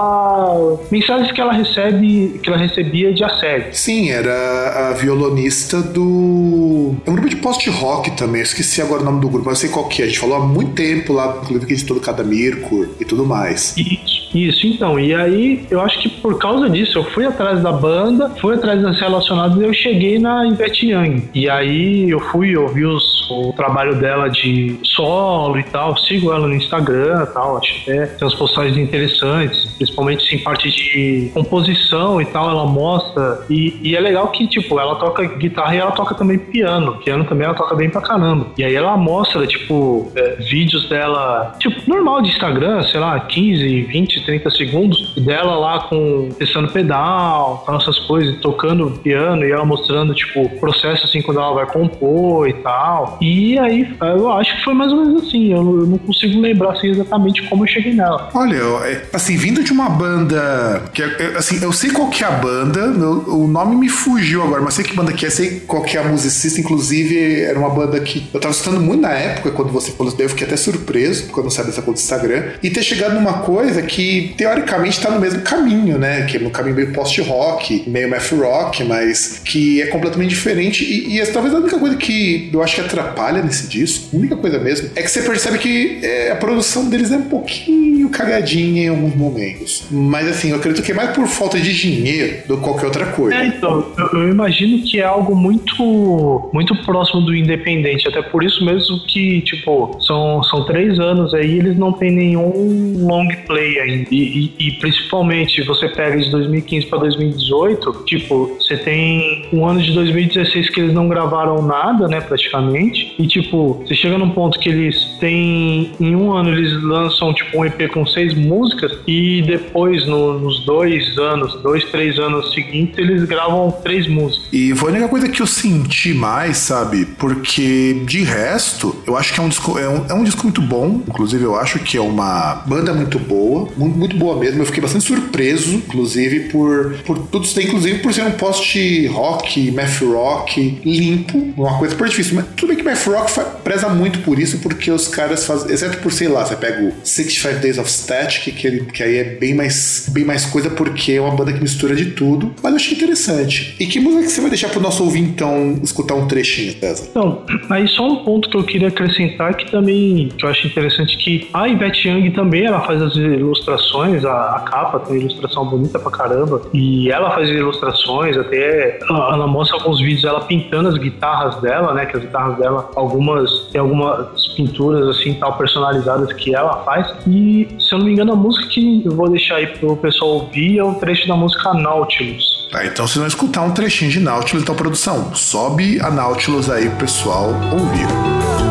mensagens 0.92 1.32
que 1.32 1.40
ela 1.40 1.54
recebe, 1.54 2.38
que 2.42 2.50
ela 2.50 2.58
recebia 2.58 3.14
de 3.14 3.24
assédio. 3.24 3.74
Sim, 3.74 4.10
era 4.10 4.90
a 4.90 4.92
violonista 4.92 5.80
do. 5.80 6.94
É 7.06 7.10
um 7.10 7.14
grupo 7.14 7.30
de 7.30 7.36
post-rock 7.36 8.10
também, 8.10 8.42
eu 8.42 8.44
esqueci 8.44 8.82
agora 8.82 9.00
o 9.00 9.04
nome 9.04 9.20
do 9.20 9.28
grupo, 9.28 9.46
mas 9.46 9.58
eu 9.58 9.60
sei 9.62 9.70
qual 9.70 9.88
que 9.88 10.02
é. 10.02 10.04
A 10.04 10.08
gente 10.08 10.18
falou 10.18 10.36
há 10.36 10.46
muito 10.46 10.72
tempo 10.72 11.14
lá, 11.14 11.38
inclusive 11.42 11.66
que 11.66 11.72
editou 11.72 11.96
do 11.96 12.02
Cada 12.02 12.22
Mirko 12.22 12.86
e 13.00 13.04
tudo 13.06 13.24
mais. 13.24 13.74
Isso. 13.76 14.11
Isso, 14.34 14.66
então. 14.66 14.98
E 14.98 15.14
aí, 15.14 15.66
eu 15.70 15.80
acho 15.80 16.00
que 16.00 16.08
por 16.08 16.38
causa 16.38 16.68
disso, 16.68 16.98
eu 16.98 17.04
fui 17.04 17.26
atrás 17.26 17.62
da 17.62 17.72
banda, 17.72 18.30
fui 18.40 18.54
atrás 18.54 18.80
das 18.80 18.98
relacionadas 18.98 19.58
e 19.58 19.64
eu 19.64 19.72
cheguei 19.72 20.18
na 20.18 20.46
Ivete 20.46 20.90
Young. 20.90 21.28
E 21.34 21.48
aí, 21.48 22.08
eu 22.08 22.20
fui 22.20 22.56
ouvir 22.56 22.86
os, 22.86 23.30
o 23.30 23.52
trabalho 23.52 23.96
dela 23.96 24.28
de 24.28 24.78
solo 24.84 25.58
e 25.58 25.62
tal. 25.64 25.96
Sigo 25.98 26.32
ela 26.32 26.46
no 26.46 26.54
Instagram 26.54 27.26
e 27.28 27.32
tal. 27.32 27.58
Acho 27.58 27.82
até 27.82 28.06
tem 28.06 28.26
umas 28.26 28.34
postagens 28.34 28.76
interessantes, 28.76 29.64
principalmente 29.76 30.34
em 30.34 30.38
parte 30.38 30.70
de 30.70 31.30
composição 31.34 32.20
e 32.20 32.24
tal. 32.24 32.50
Ela 32.50 32.66
mostra. 32.66 33.44
E, 33.50 33.78
e 33.82 33.96
é 33.96 34.00
legal 34.00 34.28
que, 34.28 34.46
tipo, 34.46 34.78
ela 34.80 34.96
toca 34.96 35.24
guitarra 35.24 35.74
e 35.74 35.78
ela 35.78 35.92
toca 35.92 36.14
também 36.14 36.38
piano. 36.38 36.96
Piano 37.04 37.24
também 37.24 37.46
ela 37.46 37.54
toca 37.54 37.74
bem 37.74 37.90
pra 37.90 38.00
caramba. 38.00 38.46
E 38.56 38.64
aí, 38.64 38.74
ela 38.74 38.96
mostra, 38.96 39.46
tipo, 39.46 40.10
é, 40.14 40.36
vídeos 40.36 40.88
dela, 40.88 41.54
tipo, 41.58 41.82
normal 41.88 42.22
de 42.22 42.30
Instagram, 42.30 42.82
sei 42.84 43.00
lá, 43.00 43.18
15, 43.20 43.82
20, 43.82 44.21
30 44.24 44.50
segundos 44.50 45.14
dela 45.16 45.56
lá 45.56 45.80
com 45.80 46.28
testando 46.38 46.72
pedal, 46.72 47.64
essas 47.80 47.98
coisas, 48.00 48.38
tocando 48.40 48.90
piano 49.02 49.44
e 49.44 49.50
ela 49.50 49.64
mostrando, 49.64 50.14
tipo, 50.14 50.42
o 50.42 50.48
processo 50.60 51.04
assim 51.04 51.22
quando 51.22 51.40
ela 51.40 51.52
vai 51.52 51.66
compor 51.66 52.48
e 52.48 52.52
tal. 52.54 53.18
E 53.20 53.58
aí 53.58 53.94
eu 54.00 54.30
acho 54.32 54.56
que 54.56 54.64
foi 54.64 54.74
mais 54.74 54.92
ou 54.92 55.04
menos 55.04 55.24
assim. 55.24 55.52
Eu, 55.52 55.62
não 55.62 55.98
consigo 55.98 56.40
lembrar 56.40 56.72
assim, 56.72 56.88
exatamente 56.88 57.42
como 57.42 57.64
eu 57.64 57.68
cheguei 57.68 57.94
nela. 57.94 58.30
Olha, 58.34 58.56
é, 58.56 59.06
assim, 59.12 59.36
vindo 59.36 59.62
de 59.62 59.72
uma 59.72 59.88
banda 59.88 60.82
que 60.92 61.02
é, 61.02 61.34
assim, 61.36 61.62
eu 61.62 61.72
sei 61.72 61.90
qual 61.90 62.08
que 62.08 62.24
é 62.24 62.26
a 62.26 62.30
banda, 62.30 62.90
o 62.90 63.46
nome 63.46 63.76
me 63.76 63.88
fugiu 63.88 64.42
agora, 64.42 64.62
mas 64.62 64.74
sei 64.74 64.84
que 64.84 64.94
banda 64.94 65.12
que 65.12 65.26
é, 65.26 65.30
sei 65.30 65.60
qual 65.60 65.82
que 65.82 65.96
é 65.96 66.00
a 66.00 66.04
musicista, 66.04 66.60
inclusive 66.60 67.42
era 67.42 67.58
uma 67.58 67.70
banda 67.70 67.98
que 68.00 68.28
eu 68.32 68.40
tava 68.40 68.52
escutando 68.52 68.80
muito 68.80 69.00
na 69.00 69.12
época 69.12 69.50
quando 69.50 69.70
você 69.70 69.92
falou, 69.92 70.12
eu 70.18 70.28
fiquei 70.28 70.46
até 70.46 70.56
surpreso 70.56 71.30
quando 71.30 71.46
eu 71.46 71.50
saí 71.50 71.66
dessa 71.66 71.82
conta 71.82 71.98
do 71.98 72.02
Instagram 72.02 72.42
e 72.62 72.70
ter 72.70 72.82
chegado 72.82 73.14
numa 73.14 73.34
coisa 73.40 73.82
que 73.82 74.11
teoricamente 74.36 74.98
está 74.98 75.10
no 75.10 75.20
mesmo 75.20 75.42
caminho, 75.42 75.98
né? 75.98 76.24
Que 76.26 76.36
é 76.36 76.40
no 76.40 76.50
caminho 76.50 76.76
meio 76.76 76.92
post-rock, 76.92 77.84
meio 77.86 78.08
math 78.08 78.30
rock, 78.32 78.84
mas 78.84 79.40
que 79.44 79.82
é 79.82 79.86
completamente 79.86 80.30
diferente. 80.30 80.84
E, 80.84 81.18
e 81.18 81.26
talvez 81.26 81.54
a 81.54 81.58
única 81.58 81.78
coisa 81.78 81.96
que 81.96 82.50
eu 82.52 82.62
acho 82.62 82.76
que 82.76 82.80
atrapalha 82.80 83.42
nesse 83.42 83.66
disco, 83.66 84.14
a 84.14 84.18
única 84.18 84.36
coisa 84.36 84.58
mesmo, 84.58 84.90
é 84.94 85.02
que 85.02 85.10
você 85.10 85.22
percebe 85.22 85.58
que 85.58 86.00
é, 86.02 86.30
a 86.30 86.36
produção 86.36 86.88
deles 86.88 87.10
é 87.10 87.16
um 87.16 87.22
pouquinho 87.22 87.92
cagadinha 88.12 88.84
em 88.84 88.88
alguns 88.88 89.16
momentos. 89.16 89.84
Mas 89.90 90.28
assim, 90.28 90.50
eu 90.50 90.56
acredito 90.56 90.84
que 90.84 90.92
é 90.92 90.94
mais 90.94 91.10
por 91.10 91.26
falta 91.26 91.58
de 91.58 91.72
dinheiro 91.72 92.46
do 92.46 92.56
que 92.58 92.62
qualquer 92.62 92.86
outra 92.86 93.06
coisa. 93.06 93.36
É, 93.36 93.46
então, 93.46 93.92
eu, 93.98 94.20
eu 94.20 94.28
imagino 94.28 94.82
que 94.82 95.00
é 95.00 95.04
algo 95.04 95.34
muito, 95.34 96.50
muito 96.52 96.74
próximo 96.84 97.22
do 97.22 97.34
independente. 97.34 98.06
Até 98.06 98.22
por 98.22 98.44
isso 98.44 98.64
mesmo 98.64 99.00
que, 99.06 99.40
tipo, 99.40 99.98
são, 100.06 100.42
são 100.44 100.64
três 100.64 101.00
anos 101.00 101.34
aí 101.34 101.58
eles 101.58 101.76
não 101.76 101.92
tem 101.92 102.12
nenhum 102.12 102.94
long 102.98 103.28
play 103.46 103.80
ainda. 103.80 104.01
E, 104.10 104.52
e, 104.58 104.72
principalmente 104.72 105.62
você 105.62 105.88
pega 105.88 106.18
de 106.18 106.30
2015 106.30 106.86
para 106.86 106.98
2018, 107.00 108.04
tipo, 108.06 108.56
você 108.58 108.76
tem 108.76 109.48
um 109.52 109.66
ano 109.66 109.82
de 109.82 109.92
2016 109.92 110.70
que 110.70 110.80
eles 110.80 110.94
não 110.94 111.08
gravaram 111.08 111.62
nada, 111.62 112.08
né, 112.08 112.20
praticamente. 112.20 113.14
E 113.18 113.26
tipo, 113.26 113.82
você 113.84 113.94
chega 113.94 114.18
num 114.18 114.30
ponto 114.30 114.58
que 114.58 114.68
eles 114.68 115.16
têm 115.20 115.92
em 116.00 116.16
um 116.16 116.32
ano 116.32 116.50
eles 116.50 116.82
lançam 116.82 117.32
tipo 117.34 117.58
um 117.58 117.64
EP 117.64 117.88
com 117.92 118.06
seis 118.06 118.34
músicas 118.34 118.98
e 119.06 119.42
depois 119.42 120.06
no, 120.06 120.38
nos 120.38 120.64
dois 120.64 121.16
anos, 121.18 121.60
dois, 121.62 121.84
três 121.90 122.18
anos 122.18 122.52
seguintes 122.52 122.98
eles 122.98 123.24
gravam 123.24 123.70
três 123.82 124.08
músicas. 124.08 124.48
E 124.52 124.74
foi 124.74 124.90
a 124.90 124.92
única 124.92 125.08
coisa 125.08 125.28
que 125.28 125.40
eu 125.40 125.46
senti 125.46 126.14
mais, 126.14 126.58
sabe? 126.58 127.04
Porque 127.04 128.02
de 128.04 128.22
resto, 128.22 128.96
eu 129.06 129.16
acho 129.16 129.32
que 129.32 129.40
é 129.40 129.42
um 129.42 129.48
disco, 129.48 129.78
é 129.78 129.88
um, 129.88 130.06
é 130.08 130.14
um 130.14 130.24
disco 130.24 130.42
muito 130.42 130.60
bom. 130.60 131.02
Inclusive, 131.06 131.44
eu 131.44 131.56
acho 131.56 131.78
que 131.80 131.96
é 131.96 132.00
uma 132.00 132.62
banda 132.66 132.92
muito 132.92 133.18
boa, 133.18 133.68
muito 133.76 133.91
muito 133.96 134.16
boa 134.16 134.38
mesmo. 134.38 134.60
Eu 134.60 134.66
fiquei 134.66 134.80
bastante 134.80 135.04
surpreso, 135.04 135.74
inclusive, 135.74 136.40
por, 136.50 136.94
por 137.04 137.18
tudo 137.18 137.44
isso, 137.44 137.60
inclusive 137.60 137.98
por 137.98 138.12
ser 138.12 138.22
um 138.22 138.32
post-rock, 138.32 139.70
math 139.70 140.00
rock 140.02 140.80
limpo, 140.84 141.52
uma 141.56 141.78
coisa 141.78 141.94
super 141.94 142.08
difícil. 142.08 142.36
Mas 142.36 142.46
tudo 142.56 142.68
bem 142.68 142.76
que 142.76 142.82
math 142.82 143.06
rock 143.06 143.32
preza 143.62 143.88
muito 143.88 144.20
por 144.20 144.38
isso, 144.38 144.58
porque 144.58 144.90
os 144.90 145.08
caras 145.08 145.46
fazem, 145.46 145.72
exceto 145.72 145.98
por, 145.98 146.12
sei 146.12 146.28
lá, 146.28 146.44
você 146.44 146.56
pega 146.56 146.82
o 146.82 146.92
65 147.04 147.60
Days 147.60 147.78
of 147.78 147.90
Static, 147.90 148.54
que, 148.54 148.66
ele, 148.66 148.84
que 148.86 149.02
aí 149.02 149.16
é 149.16 149.24
bem 149.24 149.54
mais, 149.54 150.08
bem 150.12 150.24
mais 150.24 150.44
coisa, 150.44 150.70
porque 150.70 151.12
é 151.12 151.20
uma 151.20 151.34
banda 151.34 151.52
que 151.52 151.60
mistura 151.60 151.94
de 151.94 152.06
tudo. 152.06 152.54
Mas 152.62 152.72
eu 152.72 152.76
achei 152.76 152.96
interessante. 152.96 153.76
E 153.78 153.86
que 153.86 154.00
música 154.00 154.24
que 154.24 154.30
você 154.30 154.40
vai 154.40 154.50
deixar 154.50 154.68
pro 154.68 154.80
nosso 154.80 155.02
ouvir, 155.04 155.20
então, 155.20 155.78
escutar 155.82 156.14
um 156.14 156.26
trechinho, 156.26 156.72
César? 156.78 157.06
Então, 157.10 157.44
aí 157.70 157.86
só 157.88 158.10
um 158.10 158.24
ponto 158.24 158.48
que 158.48 158.56
eu 158.56 158.64
queria 158.64 158.88
acrescentar 158.88 159.54
que 159.56 159.70
também, 159.70 160.28
que 160.36 160.44
eu 160.44 160.48
acho 160.48 160.66
interessante, 160.66 161.16
que 161.18 161.48
a 161.52 161.68
Ivete 161.68 162.08
Young 162.08 162.30
também, 162.30 162.64
ela 162.64 162.80
faz 162.80 163.00
as 163.00 163.14
ilustrações 163.14 163.81
ilustrações, 163.82 164.24
a, 164.24 164.56
a, 164.56 164.60
capa 164.60 165.00
tem 165.00 165.18
ilustração 165.18 165.66
bonita 165.66 165.98
pra 165.98 166.10
caramba. 166.10 166.62
E 166.72 167.10
ela 167.10 167.30
faz 167.32 167.48
ilustrações, 167.48 168.36
até 168.36 168.98
ela, 169.02 169.34
ela, 169.34 169.46
mostra 169.46 169.76
alguns 169.76 170.00
vídeos 170.00 170.24
ela 170.24 170.40
pintando 170.42 170.88
as 170.88 170.96
guitarras 170.96 171.60
dela, 171.60 171.92
né? 171.92 172.06
Que 172.06 172.16
as 172.16 172.22
guitarras 172.22 172.58
dela, 172.58 172.90
algumas 172.94 173.68
tem 173.72 173.80
algumas 173.80 174.46
pinturas 174.54 175.08
assim 175.08 175.34
tal 175.34 175.56
personalizadas 175.56 176.32
que 176.32 176.54
ela 176.54 176.82
faz. 176.84 177.12
E 177.26 177.68
se 177.78 177.92
eu 177.92 177.98
não 177.98 178.06
me 178.06 178.12
engano, 178.12 178.32
a 178.32 178.36
música 178.36 178.68
que 178.68 179.02
eu 179.04 179.12
vou 179.12 179.28
deixar 179.28 179.56
aí 179.56 179.66
pro 179.66 179.96
pessoal 179.96 180.30
ouvir 180.32 180.78
é 180.78 180.84
um 180.84 180.94
trecho 180.94 181.26
da 181.26 181.36
música 181.36 181.74
Nautilus. 181.74 182.68
Tá, 182.70 182.86
então 182.86 183.06
vocês 183.06 183.18
vão 183.18 183.26
escutar 183.26 183.62
um 183.62 183.72
trechinho 183.72 184.10
de 184.10 184.20
Nautilus, 184.20 184.62
então 184.62 184.74
produção, 184.74 185.34
sobe 185.34 186.00
a 186.00 186.10
Nautilus 186.10 186.70
aí 186.70 186.88
pro 186.88 187.00
pessoal 187.00 187.48
ouvir. 187.70 188.61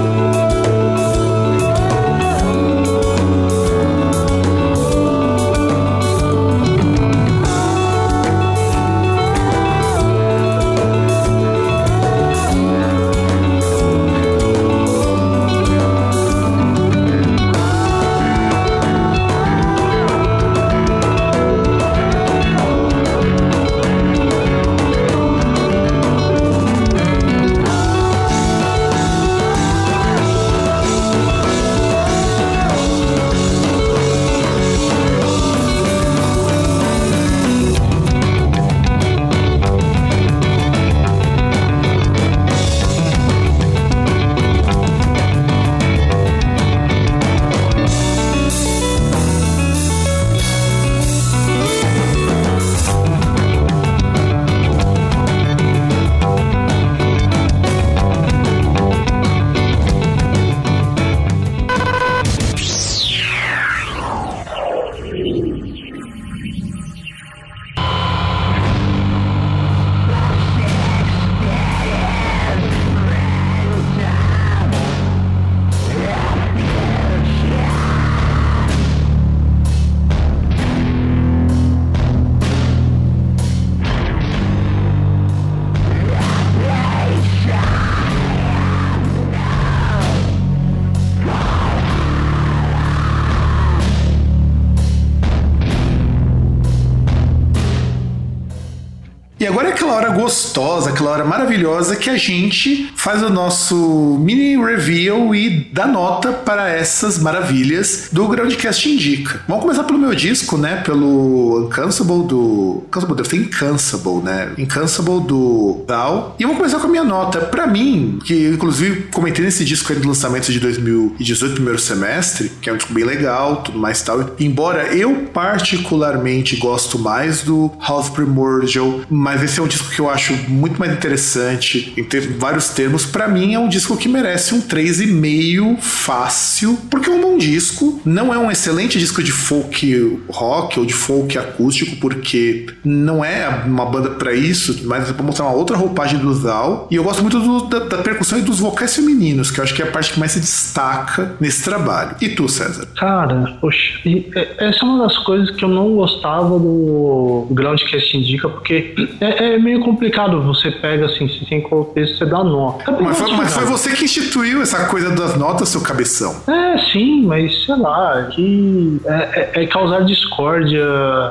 Gostosa, 100.11 100.89
aquela 100.89 101.11
hora 101.11 101.25
maravilhosa 101.25 101.95
que 101.95 102.09
a 102.09 102.17
gente 102.17 102.91
faz 102.95 103.21
o 103.23 103.29
nosso 103.29 104.17
mini 104.19 104.57
review 104.63 105.33
e 105.33 105.67
dá 105.71 105.87
nota 105.87 106.31
para 106.31 106.69
essas 106.69 107.17
maravilhas 107.17 108.09
do 108.11 108.27
Groundcast 108.27 108.89
Indica. 108.89 109.41
Vamos 109.47 109.63
começar 109.63 109.83
pelo 109.83 109.99
meu 109.99 110.13
disco, 110.13 110.57
né? 110.57 110.77
Pelo 110.77 111.67
Incansable 111.67 112.27
do. 112.27 112.83
Incansable 112.87 113.15
deve 113.15 113.29
ser 113.29 113.37
Incansable, 113.37 114.21
né? 114.23 114.51
Incansable 114.57 115.21
do 115.21 115.83
Dow. 115.87 116.35
E 116.39 116.43
vamos 116.43 116.57
começar 116.57 116.79
com 116.79 116.87
a 116.87 116.89
minha 116.89 117.03
nota. 117.03 117.39
Para 117.39 117.67
mim, 117.67 118.19
que 118.23 118.47
inclusive 118.49 119.03
comentei 119.11 119.45
nesse 119.45 119.63
disco 119.63 119.91
aí 119.91 119.99
do 119.99 120.07
lançamento 120.07 120.51
de 120.51 120.59
2018, 120.59 121.53
primeiro 121.55 121.79
semestre, 121.79 122.51
que 122.61 122.69
é 122.69 122.73
um 122.73 122.77
disco 122.77 122.93
bem 122.93 123.03
legal, 123.03 123.57
tudo 123.57 123.77
mais 123.79 124.01
tal. 124.01 124.31
Embora 124.39 124.93
eu 124.93 125.27
particularmente 125.33 126.55
gosto 126.55 126.99
mais 126.99 127.41
do 127.41 127.71
Half 127.79 128.11
Primordial, 128.11 129.01
mas 129.09 129.41
esse 129.43 129.59
é 129.59 129.63
um 129.63 129.67
disco 129.67 129.89
que 129.89 130.00
eu 130.01 130.09
acho 130.09 130.33
muito 130.49 130.79
mais 130.79 130.91
interessante 130.91 131.93
em 131.95 132.03
ter 132.03 132.21
vários 132.21 132.69
termos. 132.69 133.05
Para 133.05 133.27
mim 133.27 133.53
é 133.53 133.59
um 133.59 133.69
disco 133.69 133.95
que 133.95 134.09
merece 134.09 134.53
um 134.53 134.61
3,5 134.61 135.79
fácil, 135.79 136.77
porque 136.89 137.09
é 137.09 137.13
um 137.13 137.21
bom 137.21 137.37
disco. 137.37 138.01
Não 138.03 138.33
é 138.33 138.37
um 138.37 138.49
excelente 138.49 138.97
disco 138.97 139.21
de 139.23 139.31
folk 139.31 140.21
rock 140.29 140.79
ou 140.79 140.85
de 140.85 140.93
folk 140.93 141.37
acústico, 141.37 141.95
porque 141.97 142.67
não 142.83 143.23
é 143.23 143.47
uma 143.65 143.85
banda 143.85 144.09
para 144.11 144.33
isso, 144.33 144.81
mas 144.85 145.09
é 145.09 145.13
pra 145.13 145.23
mostrar 145.23 145.45
uma 145.45 145.55
outra 145.55 145.77
roupagem 145.77 146.19
do 146.19 146.33
Zal. 146.33 146.87
E 146.89 146.95
eu 146.95 147.03
gosto 147.03 147.21
muito 147.21 147.39
do, 147.39 147.65
da, 147.65 147.79
da, 147.79 147.97
percussão 147.99 148.39
e 148.39 148.41
dos 148.41 148.59
vocais 148.59 148.95
femininos, 148.95 149.51
que 149.51 149.59
eu 149.59 149.63
acho 149.63 149.73
que 149.73 149.81
é 149.81 149.85
a 149.85 149.91
parte 149.91 150.13
que 150.13 150.19
mais 150.19 150.31
se 150.31 150.39
destaca 150.39 151.35
nesse 151.39 151.63
trabalho. 151.63 152.15
E 152.19 152.29
tu, 152.29 152.49
César? 152.49 152.87
Cara, 152.97 153.57
poxa, 153.61 153.99
é, 154.05 154.67
essa 154.67 154.79
é 154.79 154.83
uma 154.83 155.03
das 155.03 155.17
coisas 155.19 155.51
que 155.55 155.63
eu 155.63 155.69
não 155.69 155.95
gostava 155.95 156.57
do 156.57 157.47
Groundcast 157.51 158.17
Indica, 158.17 158.49
porque 158.49 158.95
é, 159.19 159.53
é, 159.53 159.59
meio 159.59 159.81
complicado. 159.91 160.41
Você 160.43 160.71
pega 160.71 161.05
assim, 161.05 161.27
se 161.27 161.45
tem 161.45 161.61
contexto, 161.61 162.17
você 162.17 162.25
dá 162.25 162.43
nota. 162.43 162.91
Mas 162.91 163.17
foi, 163.17 163.31
mas 163.33 163.53
foi, 163.53 163.65
você 163.65 163.95
que 163.95 164.05
instituiu 164.05 164.61
essa 164.61 164.85
coisa 164.87 165.11
das 165.11 165.37
notas, 165.37 165.69
seu 165.69 165.81
cabeção. 165.81 166.41
É, 166.47 166.77
sim, 166.91 167.25
mas 167.25 167.65
sei 167.65 167.75
lá, 167.75 168.29
que 168.31 169.01
é, 169.05 169.51
é, 169.55 169.63
é 169.63 169.67
causar 169.67 170.01
discórdia 170.01 170.85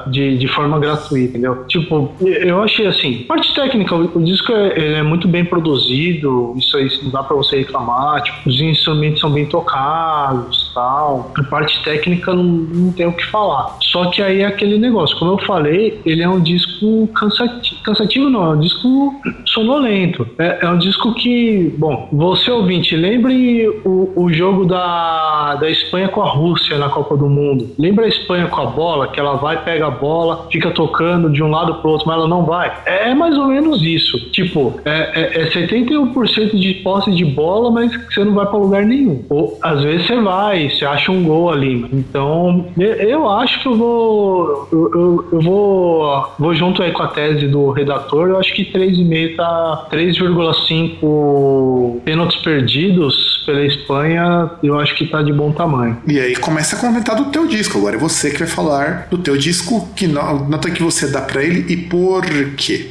de, 0.07 0.39
de 0.39 0.49
forma 0.49 0.79
gratuita, 0.79 1.31
entendeu? 1.31 1.65
Tipo, 1.67 2.13
eu 2.21 2.63
achei 2.63 2.87
assim, 2.87 3.25
parte 3.29 3.55
técnica, 3.55 3.95
o, 3.95 4.23
disco 4.23 4.53
é, 4.53 4.99
é, 4.99 5.03
muito 5.03 5.27
bem 5.27 5.45
produzido, 5.45 6.55
isso 6.57 6.77
aí 6.77 6.91
não 7.03 7.11
dá 7.11 7.23
pra 7.23 7.37
você 7.37 7.59
reclamar, 7.59 8.23
tipo, 8.23 8.49
os 8.49 8.61
instrumentos 8.61 9.21
são 9.21 9.31
bem 9.31 9.47
tocados 9.47 10.71
tal. 10.75 11.33
A 11.37 11.43
parte 11.45 11.83
técnica 11.83 12.33
não, 12.35 12.43
não 12.43 12.93
tem 12.93 13.07
o 13.07 13.13
que 13.13 13.25
falar. 13.27 13.77
Só 13.81 14.11
que 14.11 14.23
aí 14.23 14.41
é 14.41 14.47
aquele 14.47 14.79
negócio, 14.79 15.19
como 15.19 15.33
eu 15.33 15.39
falei, 15.39 16.01
ele 16.05 16.23
é 16.23 16.29
um 16.29 16.41
disco 16.41 17.09
cansativo, 17.09 17.83
cansativo 17.83 18.31
não, 18.31 18.50
é 18.50 18.50
um 18.51 18.61
disco 18.61 19.15
sonolento. 19.47 20.27
É, 20.39 20.59
é 20.63 20.69
um 20.69 20.79
disco 20.79 21.15
que, 21.15 21.75
bom, 21.77 22.09
você 22.13 22.51
ouvinte, 22.51 22.97
lembre 22.97 23.69
o, 23.85 24.13
o 24.17 24.33
jogo 24.33 24.65
da, 24.65 25.57
da 25.57 25.71
Espanha 25.71 26.09
com 26.09 26.23
a 26.23 26.29
Rússia 26.29 26.79
na 26.79 26.89
Copa 26.89 27.17
do 27.17 27.29
Mundo. 27.29 27.71
Lembra 27.79 28.05
a 28.05 28.09
Espanha 28.09 28.47
com 28.47 28.61
a 28.61 28.67
bola, 28.67 29.09
que 29.09 29.19
ela 29.19 29.37
vai, 29.37 29.63
pega 29.63 29.87
a 29.87 29.91
bola, 29.91 30.47
fica 30.51 30.71
tocando 30.71 31.31
de 31.31 31.43
um 31.43 31.51
lado 31.51 31.75
pro 31.77 31.91
outro, 31.91 32.07
mas 32.07 32.17
ela 32.17 32.29
não 32.29 32.45
vai? 32.45 32.73
É, 32.87 33.11
é 33.11 33.15
mais 33.15 33.37
ou 33.37 33.47
menos 33.47 33.83
isso. 33.83 34.31
Tipo, 34.31 34.81
é, 34.85 35.39
é, 35.39 35.43
é 35.43 35.51
71% 35.51 36.57
de 36.59 36.75
posse 36.75 37.11
de 37.11 37.25
bola, 37.25 37.71
mas 37.71 37.93
você 38.07 38.25
não 38.25 38.35
vai 38.35 38.47
para 38.47 38.59
lugar 38.59 38.85
nenhum. 38.85 39.25
Ou 39.29 39.59
às 39.63 39.83
vezes 39.83 40.07
você 40.07 40.21
vai, 40.21 40.71
você 40.71 40.85
acha 40.85 41.11
um 41.13 41.23
gol 41.25 41.51
ali. 41.51 41.87
Então, 41.93 42.67
eu 42.79 43.29
acho 43.29 43.61
que 43.61 43.67
eu 43.67 43.77
vou. 43.77 44.69
Eu, 44.73 44.91
eu, 44.95 45.29
eu 45.33 45.41
vou, 45.41 46.27
vou 46.39 46.55
junto 46.55 46.83
aí 46.83 46.93
com 46.93 47.03
a 47.03 47.09
tese 47.09 47.47
do 47.47 47.71
redator. 47.71 48.29
Eu 48.29 48.39
acho 48.41 48.55
que 48.55 48.65
3,5 48.65 49.37
tá 49.37 49.89
3,5 49.93 52.01
pênaltis 52.05 52.41
perdidos 52.43 53.43
pela 53.47 53.65
Espanha. 53.65 54.51
Eu 54.63 54.79
acho 54.79 54.95
que 54.95 55.07
tá 55.07 55.23
de 55.23 55.33
bom 55.33 55.53
tamanho. 55.53 55.99
E 56.07 56.19
aí 56.19 56.37
começa 56.37 56.77
a 56.77 56.79
comentar 56.79 57.17
do 57.17 57.27
teu 57.27 57.47
disco. 57.47 57.79
Agora 57.79 57.97
é 57.97 57.99
você 57.99 58.31
que 58.31 58.39
vai 58.39 58.49
falar 58.49 59.09
do 59.11 59.19
teu 59.19 59.37
disco. 59.37 59.89
Que 59.95 60.07
nota 60.07 60.71
que 60.71 60.83
você 60.83 61.11
dá 61.11 61.21
para 61.21 61.43
ele 61.43 61.73
e 61.73 61.77
por 61.77 62.25
quê? 62.57 62.89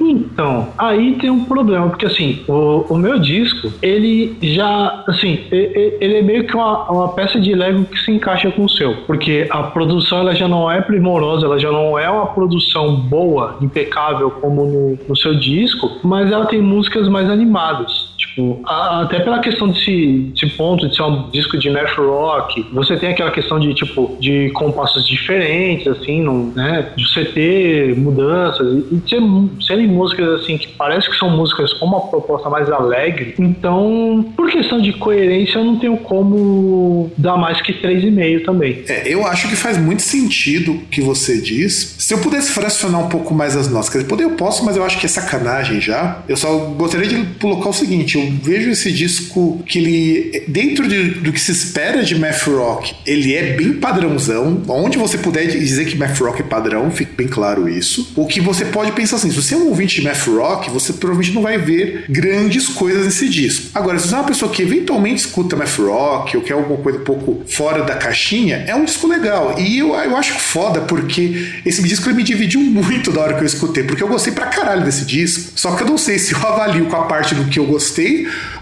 Então, 0.00 0.68
aí 0.78 1.16
tem 1.20 1.30
um 1.30 1.44
problema, 1.44 1.88
porque 1.88 2.06
assim, 2.06 2.42
o, 2.48 2.84
o 2.88 2.96
meu 2.96 3.18
disco, 3.18 3.72
ele 3.82 4.36
já, 4.40 5.04
assim, 5.06 5.40
ele, 5.50 6.18
é 6.18 6.22
meio 6.22 6.46
que 6.46 6.54
uma, 6.54 6.90
uma 6.90 7.08
peça 7.08 7.40
de 7.40 7.54
Lego 7.54 7.84
que 7.84 7.98
se 7.98 8.10
encaixa 8.10 8.50
com 8.50 8.64
o 8.64 8.68
seu, 8.68 8.96
porque 9.06 9.46
a 9.50 9.64
produção 9.64 10.18
ela 10.18 10.34
já 10.34 10.48
não 10.48 10.70
é 10.70 10.80
primorosa, 10.80 11.46
ela 11.46 11.58
já 11.58 11.70
não 11.70 11.98
é 11.98 12.08
uma 12.08 12.26
produção 12.26 12.96
boa, 12.96 13.56
impecável 13.60 14.30
como 14.30 14.64
no, 14.64 14.77
no 15.08 15.16
seu 15.16 15.38
disco, 15.38 16.00
mas 16.02 16.30
ela 16.30 16.46
tem 16.46 16.60
músicas 16.60 17.08
mais 17.08 17.28
animadas. 17.28 18.07
Tipo, 18.38 18.60
até 18.64 19.18
pela 19.18 19.40
questão 19.40 19.68
desse, 19.68 20.30
desse 20.32 20.54
ponto 20.56 20.88
de 20.88 20.94
ser 20.94 21.02
um 21.02 21.28
disco 21.30 21.58
de 21.58 21.68
math 21.70 21.96
rock, 21.96 22.64
você 22.72 22.96
tem 22.96 23.10
aquela 23.10 23.32
questão 23.32 23.58
de 23.58 23.74
tipo 23.74 24.16
de 24.20 24.50
compassos 24.50 25.04
diferentes, 25.08 25.88
assim, 25.88 26.22
não, 26.22 26.52
né? 26.54 26.92
De 26.96 27.04
você 27.04 27.24
ter 27.24 27.96
mudanças 27.96 28.84
e, 28.92 28.94
e 28.94 29.08
ser, 29.08 29.20
serem 29.66 29.88
músicas 29.88 30.40
assim 30.40 30.56
que 30.56 30.68
parece 30.68 31.10
que 31.10 31.16
são 31.16 31.30
músicas 31.30 31.72
com 31.74 31.86
uma 31.86 32.00
proposta 32.02 32.48
mais 32.48 32.70
alegre. 32.70 33.34
Então, 33.40 34.32
por 34.36 34.48
questão 34.48 34.80
de 34.80 34.92
coerência, 34.92 35.58
eu 35.58 35.64
não 35.64 35.76
tenho 35.76 35.96
como 35.96 37.10
dar 37.18 37.36
mais 37.36 37.60
que 37.60 37.72
3,5 37.72 38.44
também. 38.44 38.84
É, 38.86 39.12
eu 39.12 39.26
acho 39.26 39.48
que 39.48 39.56
faz 39.56 39.76
muito 39.76 40.02
sentido 40.02 40.74
o 40.74 40.78
que 40.86 41.00
você 41.00 41.40
diz. 41.40 41.96
Se 41.98 42.14
eu 42.14 42.18
pudesse 42.18 42.52
fracionar 42.52 43.04
um 43.04 43.08
pouco 43.08 43.34
mais 43.34 43.56
as 43.56 43.68
notas, 43.68 43.88
quer 43.88 43.98
dizer, 43.98 44.08
poder 44.08 44.24
eu 44.24 44.30
posso, 44.30 44.64
mas 44.64 44.76
eu 44.76 44.84
acho 44.84 44.96
que 45.00 45.06
é 45.06 45.08
sacanagem 45.08 45.80
já. 45.80 46.22
Eu 46.28 46.36
só 46.36 46.56
gostaria 46.76 47.08
de 47.08 47.26
colocar 47.40 47.68
o 47.70 47.72
seguinte, 47.72 48.16
eu 48.16 48.27
vejo 48.30 48.70
esse 48.70 48.92
disco 48.92 49.62
que 49.66 49.78
ele, 49.78 50.44
dentro 50.48 50.86
de, 50.88 51.10
do 51.20 51.32
que 51.32 51.40
se 51.40 51.52
espera 51.52 52.02
de 52.02 52.18
math 52.18 52.42
rock, 52.46 52.94
ele 53.06 53.34
é 53.34 53.54
bem 53.54 53.74
padrãozão. 53.74 54.62
Onde 54.68 54.98
você 54.98 55.18
puder 55.18 55.46
dizer 55.46 55.86
que 55.86 55.96
math 55.96 56.18
rock 56.18 56.40
é 56.40 56.44
padrão, 56.44 56.90
fique 56.90 57.12
bem 57.12 57.28
claro 57.28 57.68
isso. 57.68 58.12
O 58.16 58.26
que 58.26 58.40
você 58.40 58.64
pode 58.64 58.92
pensar 58.92 59.16
assim, 59.16 59.30
se 59.30 59.36
você 59.36 59.54
é 59.54 59.56
um 59.56 59.68
ouvinte 59.68 59.96
de 59.96 60.02
math 60.02 60.26
rock, 60.26 60.70
você 60.70 60.92
provavelmente 60.92 61.34
não 61.34 61.42
vai 61.42 61.58
ver 61.58 62.04
grandes 62.08 62.68
coisas 62.68 63.04
nesse 63.04 63.28
disco. 63.28 63.68
Agora, 63.74 63.98
se 63.98 64.08
você 64.08 64.14
é 64.14 64.18
uma 64.18 64.26
pessoa 64.26 64.50
que 64.50 64.62
eventualmente 64.62 65.20
escuta 65.20 65.56
math 65.56 65.78
rock 65.78 66.36
ou 66.36 66.42
quer 66.42 66.54
alguma 66.54 66.78
coisa 66.78 66.98
um 66.98 67.04
pouco 67.04 67.42
fora 67.46 67.82
da 67.82 67.94
caixinha, 67.94 68.64
é 68.66 68.74
um 68.74 68.84
disco 68.84 69.06
legal. 69.06 69.58
E 69.58 69.78
eu, 69.78 69.94
eu 69.94 70.16
acho 70.16 70.34
foda 70.38 70.80
porque 70.82 71.48
esse 71.64 71.82
disco 71.82 72.08
me 72.10 72.22
dividiu 72.22 72.60
muito 72.60 73.12
da 73.12 73.20
hora 73.20 73.34
que 73.34 73.42
eu 73.42 73.46
escutei, 73.46 73.84
porque 73.84 74.02
eu 74.02 74.08
gostei 74.08 74.32
pra 74.32 74.46
caralho 74.46 74.84
desse 74.84 75.04
disco. 75.04 75.52
Só 75.54 75.74
que 75.74 75.82
eu 75.82 75.86
não 75.86 75.98
sei 75.98 76.18
se 76.18 76.32
eu 76.32 76.38
avalio 76.38 76.86
com 76.86 76.96
a 76.96 77.04
parte 77.04 77.34
do 77.34 77.44
que 77.44 77.58
eu 77.58 77.66
gostei 77.66 78.07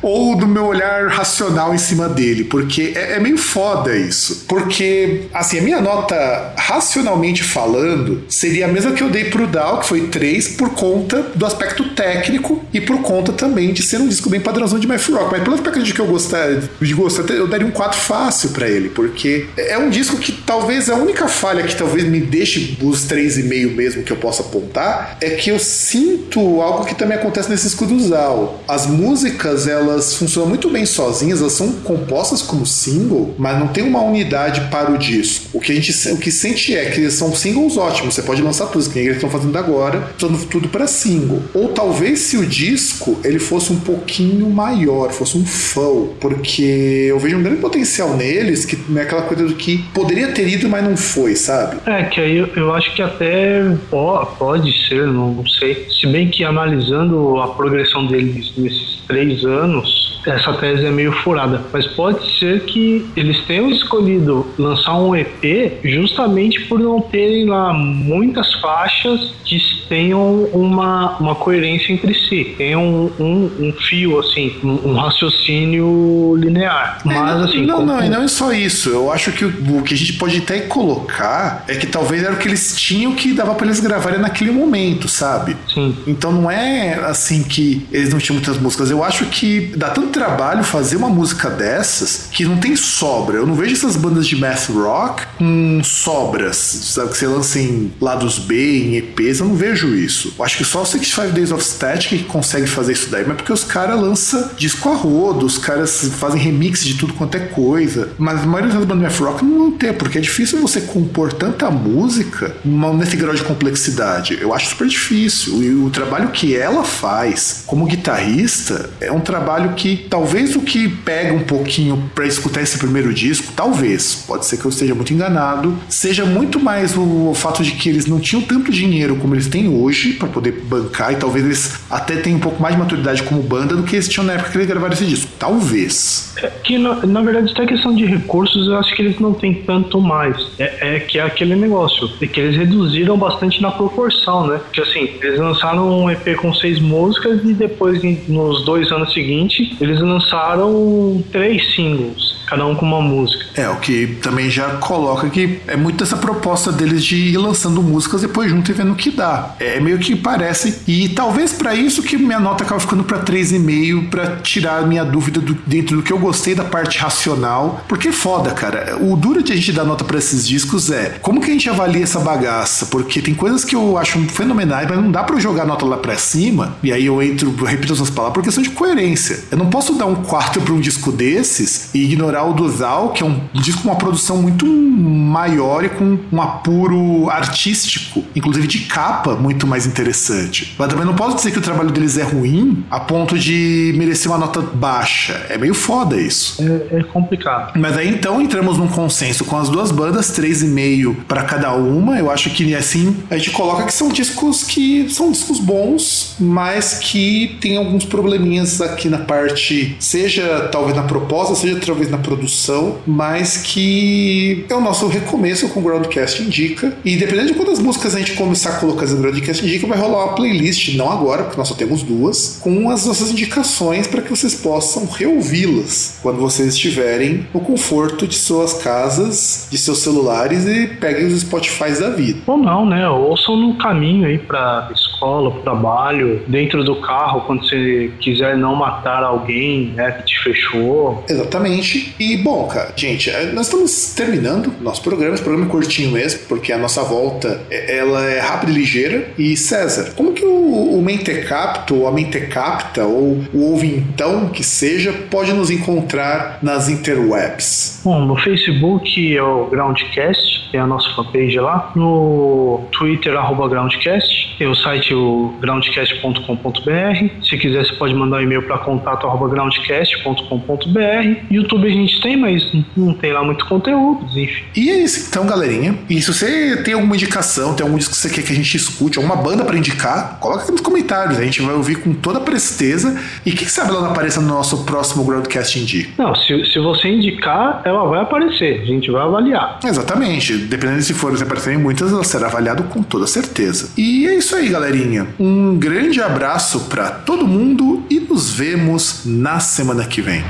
ou 0.03 0.37
do 0.37 0.47
meu 0.47 0.67
olhar 0.67 1.09
racional 1.09 1.75
em 1.75 1.79
cima 1.79 2.09
dele, 2.09 2.45
porque 2.45 2.93
é, 2.95 3.15
é, 3.15 3.21
meio 3.21 3.39
foda 3.39 3.97
isso. 3.97 4.45
Porque, 4.49 5.23
assim, 5.33 5.59
a 5.59 5.63
minha 5.63 5.81
nota, 5.81 6.53
racionalmente 6.57 7.43
falando, 7.43 8.25
seria 8.29 8.67
a 8.67 8.69
mesma 8.69 8.93
que 8.93 9.03
eu 9.03 9.11
dei 9.11 9.25
pro 9.25 9.47
Dow, 9.47 9.81
que 9.81 9.87
foi 9.87 10.09
3, 10.09 10.49
por 10.49 10.71
conta 10.71 11.23
do 11.35 11.45
aspecto 11.45 11.95
técnico 11.95 12.65
e 12.73 12.81
por 12.81 13.01
conta 13.03 13.33
também 13.33 13.73
de 13.73 13.83
ser 13.83 13.99
um 13.99 14.09
disco 14.09 14.31
bem 14.31 14.41
padrãozão 14.41 14.79
de 14.79 14.87
math 14.87 15.09
rock. 15.09 15.31
Mas 15.33 15.43
pelo 15.43 15.55
aspecto 15.55 15.83
de 15.83 15.93
que 15.93 16.01
eu 16.01 16.07
gostar, 16.07 16.49
de 16.81 16.95
gosto, 16.95 17.21
eu 17.33 17.47
daria 17.47 17.67
um 17.67 17.71
4 17.71 17.99
fácil 17.99 18.51
para 18.51 18.69
ele, 18.69 18.89
porque 18.91 19.47
é 19.57 19.79
um 19.79 19.91
disco 19.91 20.17
que 20.17 20.33
talvez 20.33 20.89
a 20.89 20.95
única 20.95 21.29
falha 21.29 21.63
que 21.63 21.75
talvez 21.75 22.05
me 22.05 22.21
deixe 22.21 22.77
os 22.83 23.07
3,5 23.07 23.75
mesmo 23.75 24.03
que 24.03 24.13
eu 24.13 24.17
possa 24.17 24.43
apontar 24.43 25.19
é 25.21 25.31
que 25.31 25.51
eu 25.51 25.59
sinto 25.59 26.61
algo 26.61 26.85
que 26.85 26.95
também 26.95 27.17
acontece 27.17 27.51
nesse 27.51 27.65
disco 27.65 27.87
do 27.87 27.99
Zal. 28.01 28.63
As 28.67 28.87
músicas 28.87 29.36
músicas 29.37 29.67
elas 29.67 30.15
funcionam 30.15 30.49
muito 30.49 30.71
bem 30.71 30.87
sozinhas, 30.87 31.41
elas 31.41 31.53
são 31.53 31.73
compostas 31.73 32.41
como 32.43 32.65
single, 32.65 33.35
mas 33.39 33.59
não 33.59 33.69
tem 33.69 33.85
uma 33.85 34.03
unidade 34.03 34.63
para 34.71 34.91
o 34.91 34.99
disco. 34.99 35.47
O 35.53 35.61
que 35.61 35.73
a 35.73 35.75
gente 35.75 35.93
o 36.09 36.19
que 36.19 36.31
sente 36.31 36.75
é 36.75 36.87
que 36.91 37.11
são 37.11 37.35
singles 37.35 37.77
ótimos, 37.77 38.15
você 38.15 38.23
pode 38.23 38.43
lançar 38.43 38.67
tudo, 38.67 38.89
que 38.89 38.99
eles 38.99 39.17
estão 39.17 39.31
fazendo 39.31 39.57
agora, 39.57 40.11
tudo 40.19 40.69
para 40.69 40.87
single. 40.87 41.43
Ou 41.55 41.69
talvez 41.69 42.21
se 42.21 42.37
o 42.37 42.47
disco 42.47 43.19
ele 43.25 43.39
fosse 43.39 43.73
um 43.73 43.81
pouquinho 43.81 44.49
maior, 44.49 45.13
fosse 45.13 45.37
um 45.37 45.45
full, 45.45 46.17
porque 46.21 47.07
eu 47.09 47.19
vejo 47.19 47.37
um 47.37 47.43
grande 47.43 47.61
potencial 47.61 48.17
neles, 48.17 48.65
que 48.65 48.79
é 48.97 49.01
aquela 49.03 49.23
coisa 49.23 49.47
do 49.47 49.55
que 49.55 49.79
poderia 49.93 50.29
ter 50.29 50.49
ido, 50.49 50.69
mas 50.69 50.85
não 50.85 50.97
foi, 50.97 51.37
sabe? 51.37 51.77
É, 51.87 52.05
que 52.05 52.21
aí 52.21 52.37
eu, 52.39 52.49
eu 52.57 52.75
acho 52.75 52.95
que 52.95 53.03
até 53.03 53.63
pode 53.91 54.73
ser, 54.89 55.07
não 55.07 55.47
sei. 55.47 55.87
Se 55.91 56.07
bem 56.07 56.29
que 56.29 56.45
analisando 56.45 57.41
a 57.41 57.49
progressão 57.49 58.07
deles 58.07 58.53
nesses 58.57 58.97
três 59.07 59.26
anos, 59.45 60.16
essa 60.27 60.53
tese 60.55 60.85
é 60.85 60.91
meio 60.91 61.13
furada, 61.13 61.63
mas 61.73 61.87
pode 61.87 62.39
ser 62.39 62.65
que 62.65 63.07
eles 63.17 63.41
tenham 63.47 63.71
escolhido 63.71 64.47
lançar 64.59 64.95
um 64.99 65.15
EP 65.15 65.81
justamente 65.85 66.61
por 66.63 66.79
não 66.79 67.01
terem 67.01 67.47
lá 67.47 67.73
muitas 67.73 68.53
faixas 68.55 69.33
que 69.45 69.59
tenham 69.89 70.45
uma, 70.53 71.17
uma 71.19 71.35
coerência 71.35 71.93
entre 71.93 72.13
si, 72.15 72.55
tenham 72.59 72.83
um, 72.83 73.13
um, 73.19 73.67
um 73.69 73.73
fio, 73.73 74.19
assim, 74.19 74.57
um, 74.63 74.91
um, 74.91 74.95
raciocínio 74.95 76.35
linear. 76.37 76.99
É, 77.05 77.09
mas, 77.09 77.43
assim. 77.43 77.65
Não, 77.65 77.77
como... 77.77 77.87
não, 77.87 78.05
e 78.05 78.09
não 78.09 78.23
é 78.23 78.29
só 78.29 78.53
isso. 78.53 78.91
Eu 78.91 79.13
acho 79.13 79.33
que 79.33 79.45
o, 79.45 79.79
o, 79.79 79.83
que 79.83 79.95
a 79.95 79.97
gente 79.97 80.15
pode 80.15 80.39
até 80.39 80.61
colocar 80.61 81.65
é 81.69 81.77
que 81.77 81.87
talvez 81.87 82.23
era 82.23 82.33
o 82.33 82.37
que 82.37 82.49
eles 82.49 82.77
tinham 82.77 83.15
que 83.15 83.33
dava 83.33 83.55
para 83.55 83.67
eles 83.67 83.81
gravarem 83.81 84.19
naquele 84.19 84.51
momento, 84.51 85.09
sabe? 85.09 85.57
Sim. 85.73 85.97
Então 86.07 86.33
não 86.33 86.51
é 86.51 86.95
assim 87.05 87.43
que 87.45 87.87
eles 87.93 88.11
não 88.11 88.19
tinham 88.19 88.37
muitas 88.37 88.59
músicas. 88.59 88.91
Eu 88.91 89.05
acho 89.05 89.27
que 89.27 89.73
dá 89.77 89.91
tanto 89.91 90.16
trabalho 90.17 90.65
fazer 90.65 90.97
uma 90.97 91.11
música 91.11 91.51
dessas 91.51 92.29
que 92.33 92.45
não 92.45 92.57
tem 92.57 92.75
sobra. 92.75 93.37
Eu 93.37 93.47
não 93.47 93.55
vejo 93.55 93.75
essas 93.75 93.97
bandas 93.97 94.27
de 94.27 94.35
math 94.35 94.71
rock 94.71 95.27
com 95.37 95.83
sobras, 95.85 96.57
sabe? 96.57 97.11
Que 97.11 97.19
você 97.19 97.27
lança 97.27 97.59
em 97.59 97.93
lados 98.01 98.39
B, 98.39 98.79
em 98.79 98.97
EPs, 98.97 99.41
eu 99.41 99.47
não 99.47 99.55
vejo 99.55 99.95
isso. 99.95 100.33
Eu 100.39 100.45
acho 100.45 100.57
que 100.57 100.65
só 100.65 100.83
o 100.83 100.87
65 100.87 101.33
Days 101.33 101.53
of 101.53 101.63
Static 101.63 102.09
que 102.09 102.25
consegue 102.25 102.67
fazer 102.67 102.93
isso 102.93 103.11
daí, 103.11 103.25
mas 103.27 103.37
porque 103.37 103.53
os 103.53 103.63
caras 103.63 104.01
lançam 104.01 104.51
disco 104.57 104.89
a 104.89 104.95
rodo, 104.95 105.45
os 105.45 105.59
caras 105.59 106.09
fazem 106.19 106.41
remix 106.41 106.83
de 106.83 106.95
tudo 106.95 107.13
quanto 107.13 107.37
é 107.37 107.41
coisa. 107.41 108.09
Mas 108.17 108.43
a 108.43 108.47
maioria 108.47 108.73
das 108.73 108.85
bandas 108.85 109.13
de 109.13 109.21
math 109.21 109.33
rock 109.33 109.45
não 109.45 109.73
ter, 109.73 109.93
porque 109.95 110.17
é 110.17 110.21
difícil 110.21 110.61
você 110.61 110.81
compor 110.81 111.33
tanta 111.33 111.71
música 111.71 112.57
nesse 112.65 113.17
grau 113.17 113.35
de 113.35 113.43
complexidade. 113.43 114.39
Eu 114.41 114.55
acho 114.55 114.71
super 114.71 114.89
difícil. 114.89 115.63
E 115.63 115.75
o 115.75 115.91
trabalho 115.91 116.29
que 116.29 116.57
ela 116.57 116.85
faz 116.85 117.65
como 117.67 117.85
guitarrista 117.85 118.89
é 119.01 119.13
um 119.13 119.21
trabalho 119.21 119.75
que 119.75 120.06
talvez 120.09 120.57
o 120.57 120.61
que 120.61 120.89
pega 120.89 121.33
um 121.33 121.45
pouquinho 121.45 122.11
para 122.15 122.27
escutar 122.27 122.63
esse 122.63 122.79
primeiro 122.79 123.13
disco, 123.13 123.53
talvez, 123.55 124.25
pode 124.27 124.47
ser 124.47 124.57
que 124.57 124.65
eu 124.65 124.71
esteja 124.71 124.95
muito 124.95 125.13
enganado, 125.13 125.77
seja 125.89 126.25
muito 126.25 126.59
mais 126.59 126.97
o 126.97 127.33
fato 127.35 127.63
de 127.63 127.73
que 127.73 127.89
eles 127.89 128.07
não 128.07 128.19
tinham 128.21 128.43
tanto 128.43 128.71
dinheiro 128.71 129.17
como 129.17 129.35
eles 129.35 129.47
têm 129.47 129.69
hoje 129.69 130.15
para 130.15 130.29
poder 130.29 130.53
bancar 130.53 131.13
e 131.13 131.17
talvez 131.17 131.45
eles 131.45 131.75
até 131.91 132.17
tenham 132.17 132.39
um 132.39 132.41
pouco 132.41 132.61
mais 132.61 132.75
de 132.75 132.81
maturidade 132.81 133.23
como 133.23 133.43
banda 133.43 133.75
do 133.77 133.83
que 133.83 133.97
eles 133.97 134.09
tinham 134.09 134.25
na 134.25 134.35
época 134.35 134.51
que 134.51 134.59
eles 134.59 134.69
gravaram 134.69 134.93
esse 134.93 135.05
disco. 135.05 135.31
Talvez. 135.39 136.35
É 136.43 136.49
que 136.49 136.79
na, 136.79 137.07
na 137.07 137.23
verdade, 137.23 137.53
até 137.53 137.67
questão 137.67 137.95
de 137.95 138.05
recursos, 138.05 138.67
eu 138.67 138.77
acho 138.77 138.95
que 138.95 139.03
eles 139.03 139.19
não 139.19 139.33
têm 139.33 139.55
tanto 139.55 140.01
mais. 140.01 140.37
É, 140.59 140.97
é 140.97 141.01
que 141.01 141.19
é 141.19 141.23
aquele 141.23 141.55
negócio, 141.55 142.11
é 142.21 142.27
que 142.27 142.41
eles 142.41 142.57
reduziram 142.57 143.17
bastante 143.17 143.61
na 143.63 143.71
proporção, 143.71 144.47
né? 144.47 144.61
Que 144.73 144.81
assim, 144.81 145.11
eles 145.23 145.39
lançaram 145.39 146.05
um 146.05 146.11
EP 146.11 146.37
com 146.37 146.53
seis 146.53 146.81
músicas 146.81 147.41
e 147.45 147.55
depois, 147.55 148.03
nos 148.29 148.65
dois 148.65 148.91
anos 148.91 149.13
seguintes, 149.13 149.81
eles 149.87 150.01
lançaram 150.01 151.23
três 151.31 151.75
singles 151.75 152.36
cada 152.47 152.67
um 152.67 152.75
com 152.75 152.87
uma 152.87 153.01
música. 153.01 153.45
É, 153.55 153.69
o 153.69 153.77
que 153.77 154.19
também 154.23 154.51
já 154.51 154.77
coloca 154.77 155.29
que 155.31 155.61
é 155.67 155.77
muito 155.77 156.05
essa 156.05 156.17
proposta 156.17 156.71
deles 156.71 157.05
de 157.05 157.17
ir 157.17 157.37
lançando 157.37 157.83
músicas 157.83 158.21
depois 158.21 158.51
junto 158.51 158.71
e 158.71 158.75
vendo 158.75 158.93
o 158.93 158.97
que 158.97 159.11
dá. 159.11 159.55
É 159.59 159.81
meio 159.81 159.99
que 159.99 160.15
parece, 160.15 160.83
e 160.87 161.09
talvez 161.09 161.53
para 161.53 161.75
isso 161.75 162.03
que 162.03 162.17
minha 162.17 162.39
nota 162.39 162.65
acaba 162.65 162.81
ficando 162.81 163.05
para 163.05 163.19
3,5 163.19 164.09
para 164.09 164.37
tirar 164.37 164.87
minha 164.87 165.05
dúvida 165.05 165.41
do, 165.41 165.55
dentro 165.67 165.97
do 165.97 166.03
que 166.03 166.13
eu 166.13 166.19
gostei 166.19 166.55
da 166.55 166.65
parte 166.65 166.99
racional, 166.99 167.85
porque 167.89 168.09
é 168.09 168.13
foda, 168.13 168.51
cara. 168.53 168.99
O 169.01 169.17
duro 169.17 169.43
de 169.43 169.53
a 169.53 169.57
gente 169.57 169.73
dar 169.73 169.85
nota 169.85 170.05
para 170.05 170.19
esses 170.19 170.47
discos 170.47 170.91
é 170.91 171.19
como 171.23 171.41
que 171.41 171.51
a 171.51 171.53
gente 171.53 171.69
avalia 171.69 172.03
essa 172.03 172.21
bagaça, 172.21 172.87
porque 172.87 173.21
tem 173.21 173.35
coisas 173.35 173.65
que 173.65 173.75
eu 173.75 173.97
acho 173.99 174.19
fenomenais, 174.29 174.89
mas 174.89 174.99
não 174.99 175.11
dá 175.11 175.23
para 175.23 175.39
jogar 175.39 175.65
nota 175.65 175.85
lá 175.85 175.97
para 175.97 176.17
cima, 176.17 176.77
e 176.83 176.93
aí 176.93 177.07
eu 177.07 177.23
entro, 177.23 177.55
eu 177.59 177.65
repito 177.65 177.93
essas 177.93 178.11
palavras 178.11 178.35
por 178.35 178.43
questão 178.43 178.63
de 178.63 178.71
coerência. 178.71 179.45
Eu 179.51 179.59
não 179.59 179.71
posso 179.71 179.95
dar 179.95 180.07
um 180.07 180.17
quarto 180.17 180.61
para 180.61 180.73
um 180.73 180.81
disco 180.81 181.11
desses 181.11 181.91
e 181.95 182.05
ignorar 182.05 182.36
o 182.43 182.53
do 182.53 182.69
Zal, 182.69 183.11
que 183.11 183.23
é 183.23 183.27
um 183.27 183.41
disco 183.53 183.83
com 183.83 183.89
uma 183.89 183.97
produção 183.97 184.39
muito 184.39 184.67
maior 184.67 185.85
e 185.85 185.89
com 185.89 186.19
um 186.33 186.43
apuro 186.43 187.29
artístico, 187.31 188.25
inclusive 188.35 188.67
de 188.67 188.81
capa, 188.81 189.35
muito 189.35 189.67
mais 189.67 189.87
interessante. 189.87 190.75
Mas 190.79 190.89
também 190.89 191.05
não 191.05 191.15
posso 191.15 191.37
dizer 191.37 191.51
que 191.51 191.59
o 191.59 191.63
trabalho 191.63 191.91
deles 191.91 192.17
é 192.17 192.23
ruim 192.23 192.85
a 192.91 193.01
ponto 193.01 193.39
de 193.39 193.95
merecer 193.97 194.31
uma 194.31 194.39
nota 194.39 194.61
baixa. 194.61 195.47
É 195.49 195.59
meio 195.59 195.75
foda 195.75 196.17
isso. 196.17 196.63
É, 196.91 196.99
é 196.99 197.03
complicado. 197.03 197.79
Mas 197.79 197.97
aí 197.97 198.09
então 198.09 198.41
entramos 198.41 198.79
num 198.79 198.89
consenso 198.89 199.45
com 199.45 199.57
as 199.57 199.69
duas 199.69 199.91
bandas, 199.91 200.31
3,5 200.31 201.17
para 201.29 201.43
cada 201.43 201.73
uma. 201.75 202.19
Eu 202.19 202.31
acho 202.31 202.51
que 202.51 202.75
assim 202.75 203.17
a 203.31 203.37
gente 203.37 203.51
coloca 203.51 203.85
que 203.85 203.93
são 203.93 204.09
discos 204.09 204.63
que 204.63 205.09
são 205.11 205.31
discos 205.31 205.59
bons, 205.59 206.37
mas 206.39 206.95
que 206.95 207.57
tem 207.61 207.77
alguns 207.77 208.05
probleminhas 208.05 208.81
aqui 208.81 209.09
na 209.09 209.19
parte, 209.19 209.97
seja 209.99 210.69
talvez 210.71 210.97
na 210.97 211.03
proposta, 211.03 211.55
seja 211.55 211.79
talvez 211.85 212.11
na 212.11 212.19
produção, 212.27 212.99
mas 213.07 213.59
que 213.59 214.67
é 214.69 214.75
o 214.75 214.81
nosso 214.81 215.07
recomeço 215.07 215.69
com 215.69 215.81
o 215.81 215.83
Groundcast 215.83 216.43
Indica. 216.43 216.97
E 217.05 217.17
dependendo 217.17 217.53
de 217.53 217.55
quantas 217.55 217.79
músicas 217.79 218.15
a 218.15 218.19
gente 218.19 218.35
começar 218.35 218.71
a 218.71 218.81
colocar 218.81 219.07
no 219.07 219.17
Groundcast 219.17 219.65
Indica, 219.65 219.87
vai 219.87 219.97
rolar 219.97 220.25
uma 220.25 220.35
playlist, 220.35 220.95
não 220.97 221.11
agora, 221.11 221.45
porque 221.45 221.57
nós 221.57 221.69
só 221.69 221.75
temos 221.75 222.03
duas, 222.03 222.59
com 222.61 222.91
as 222.91 223.07
nossas 223.07 223.31
indicações 223.31 224.07
para 224.07 224.21
que 224.21 224.31
vocês 224.31 224.55
possam 224.55 225.07
reouvi-las 225.07 226.19
quando 226.23 226.39
vocês 226.39 226.75
estiverem 226.75 227.47
no 227.55 227.61
conforto 227.61 228.27
de 228.27 228.35
suas 228.35 228.75
casas, 228.75 229.69
de 229.71 229.79
seus 229.79 229.99
celulares 229.99 230.67
e 230.67 230.89
peguem 230.89 231.27
os 231.27 231.47
Spotify 231.47 231.99
da 232.01 232.11
vida. 232.11 232.41
Ou 232.47 232.57
não, 232.59 232.85
né? 232.85 233.09
Ouçam 233.09 233.57
no 233.57 233.75
caminho 233.75 234.27
aí 234.27 234.39
para 234.39 234.91
escola, 234.93 235.51
pro 235.51 235.63
trabalho, 235.63 236.43
dentro 236.47 236.83
do 236.85 236.97
carro, 236.97 237.43
quando 237.43 237.67
você 237.67 238.11
quiser 238.21 238.57
não 238.57 238.75
matar 238.75 239.23
alguém, 239.23 239.93
né, 239.95 240.11
que 240.13 240.25
te 240.25 240.39
fechou. 240.43 241.25
Exatamente. 241.29 242.15
E, 242.19 242.37
bom, 242.37 242.67
cara, 242.67 242.93
gente, 242.97 243.31
é, 243.31 243.53
nós 243.53 243.67
estamos 243.67 244.15
terminando 244.15 244.73
nosso 244.81 245.03
programa. 245.03 245.35
Esse 245.35 245.43
programa 245.43 245.69
é 245.69 245.71
curtinho 245.71 246.13
mesmo, 246.13 246.41
porque 246.49 246.73
a 246.73 246.79
nossa 246.79 247.03
volta 247.03 247.61
é, 247.71 247.99
ela 247.99 248.25
é 248.25 248.41
rápida 248.41 248.73
e 248.73 248.75
ligeira. 248.75 249.29
E, 249.39 249.57
César, 249.57 250.13
como 250.17 250.33
que 250.33 250.45
o, 250.45 250.99
o 250.99 251.03
Mentecapto, 251.03 251.95
ou 251.95 252.09
a 252.09 252.13
Mentecapta, 252.13 253.05
ou 253.05 253.45
o 253.53 253.71
Ouvintão, 253.71 254.49
que 254.49 254.65
seja, 254.65 255.13
pode 255.31 255.53
nos 255.53 255.71
encontrar 255.71 256.59
nas 256.63 256.89
interwebs? 256.89 258.01
Bom, 258.05 258.25
no 258.25 258.37
Facebook 258.37 259.37
é 259.37 259.43
o 259.43 259.67
Groundcast, 259.67 260.71
tem 260.71 260.81
a 260.81 260.87
nossa 260.87 261.11
fanpage 261.15 261.59
lá. 261.59 261.93
No 261.95 262.83
Twitter, 262.93 263.37
arroba 263.37 263.69
Groundcast. 263.69 264.57
Tem 264.59 264.67
o 264.67 264.75
site 264.75 265.15
o 265.15 265.55
groundcast.com.br. 265.61 267.45
Se 267.45 267.59
quiser, 267.59 267.85
você 267.85 267.95
pode 267.95 268.15
mandar 268.15 268.39
um 268.39 268.41
e-mail 268.43 268.63
para 268.63 268.79
contato 268.79 269.27
arroba 269.27 269.49
groundcast.com.br. 269.49 271.41
YouTube 271.51 271.87
a 271.87 271.91
gente 271.91 272.06
gente 272.07 272.21
tem, 272.21 272.37
mas 272.37 272.73
não 272.97 273.13
tem 273.13 273.33
lá 273.33 273.43
muito 273.43 273.67
conteúdo, 273.67 274.27
enfim. 274.39 274.65
E 274.75 274.91
é 274.91 274.99
isso 274.99 275.27
então, 275.29 275.47
galerinha. 275.47 275.99
E 276.09 276.21
se 276.21 276.33
você 276.33 276.77
tem 276.83 276.95
alguma 276.95 277.15
indicação, 277.15 277.75
tem 277.75 277.85
algum 277.85 277.99
disco 277.99 278.15
que 278.15 278.21
você 278.21 278.31
quer 278.31 278.43
que 278.43 278.53
a 278.53 278.57
gente 278.57 278.77
escute, 278.77 279.19
alguma 279.19 279.37
banda 279.37 279.65
para 279.65 279.77
indicar, 279.77 280.39
coloca 280.41 280.63
aqui 280.63 280.73
nos 280.73 280.81
comentários. 280.81 281.39
A 281.39 281.45
gente 281.45 281.61
vai 281.63 281.75
ouvir 281.75 281.97
com 281.97 282.13
toda 282.15 282.41
presteza. 282.41 283.19
E 283.45 283.53
quem 283.53 283.69
sabe 283.69 283.91
ela 283.91 284.03
não 284.03 284.11
apareça 284.11 284.41
no 284.41 284.49
nosso 284.49 284.85
próximo 284.85 285.25
Groundcast 285.25 285.79
Indie. 285.79 286.15
Não, 286.19 286.35
se, 286.35 286.73
se 286.73 286.79
você 286.79 287.09
indicar, 287.09 287.83
ela 287.85 288.05
vai 288.07 288.21
aparecer. 288.21 288.81
A 288.83 288.85
gente 288.85 289.11
vai 289.11 289.23
avaliar. 289.23 289.81
Exatamente. 289.85 290.57
Dependendo 290.57 290.99
de 290.99 291.05
se 291.05 291.15
for 291.15 291.37
aparecerem 291.41 291.79
muitas, 291.79 292.13
ela 292.13 292.25
será 292.25 292.47
avaliada 292.47 292.83
com 292.85 293.03
toda 293.03 293.27
certeza. 293.27 293.91
E 293.97 294.27
é 294.27 294.35
isso 294.37 294.55
aí, 294.55 294.69
galerinha. 294.69 295.27
Um 295.39 295.77
grande 295.77 296.21
abraço 296.21 296.81
para 296.89 297.11
todo 297.11 297.47
mundo 297.47 298.05
e 298.11 298.21
nos 298.21 298.53
vemos 298.53 299.23
na 299.25 299.61
semana 299.61 300.05
que 300.05 300.21
vem. 300.21 300.43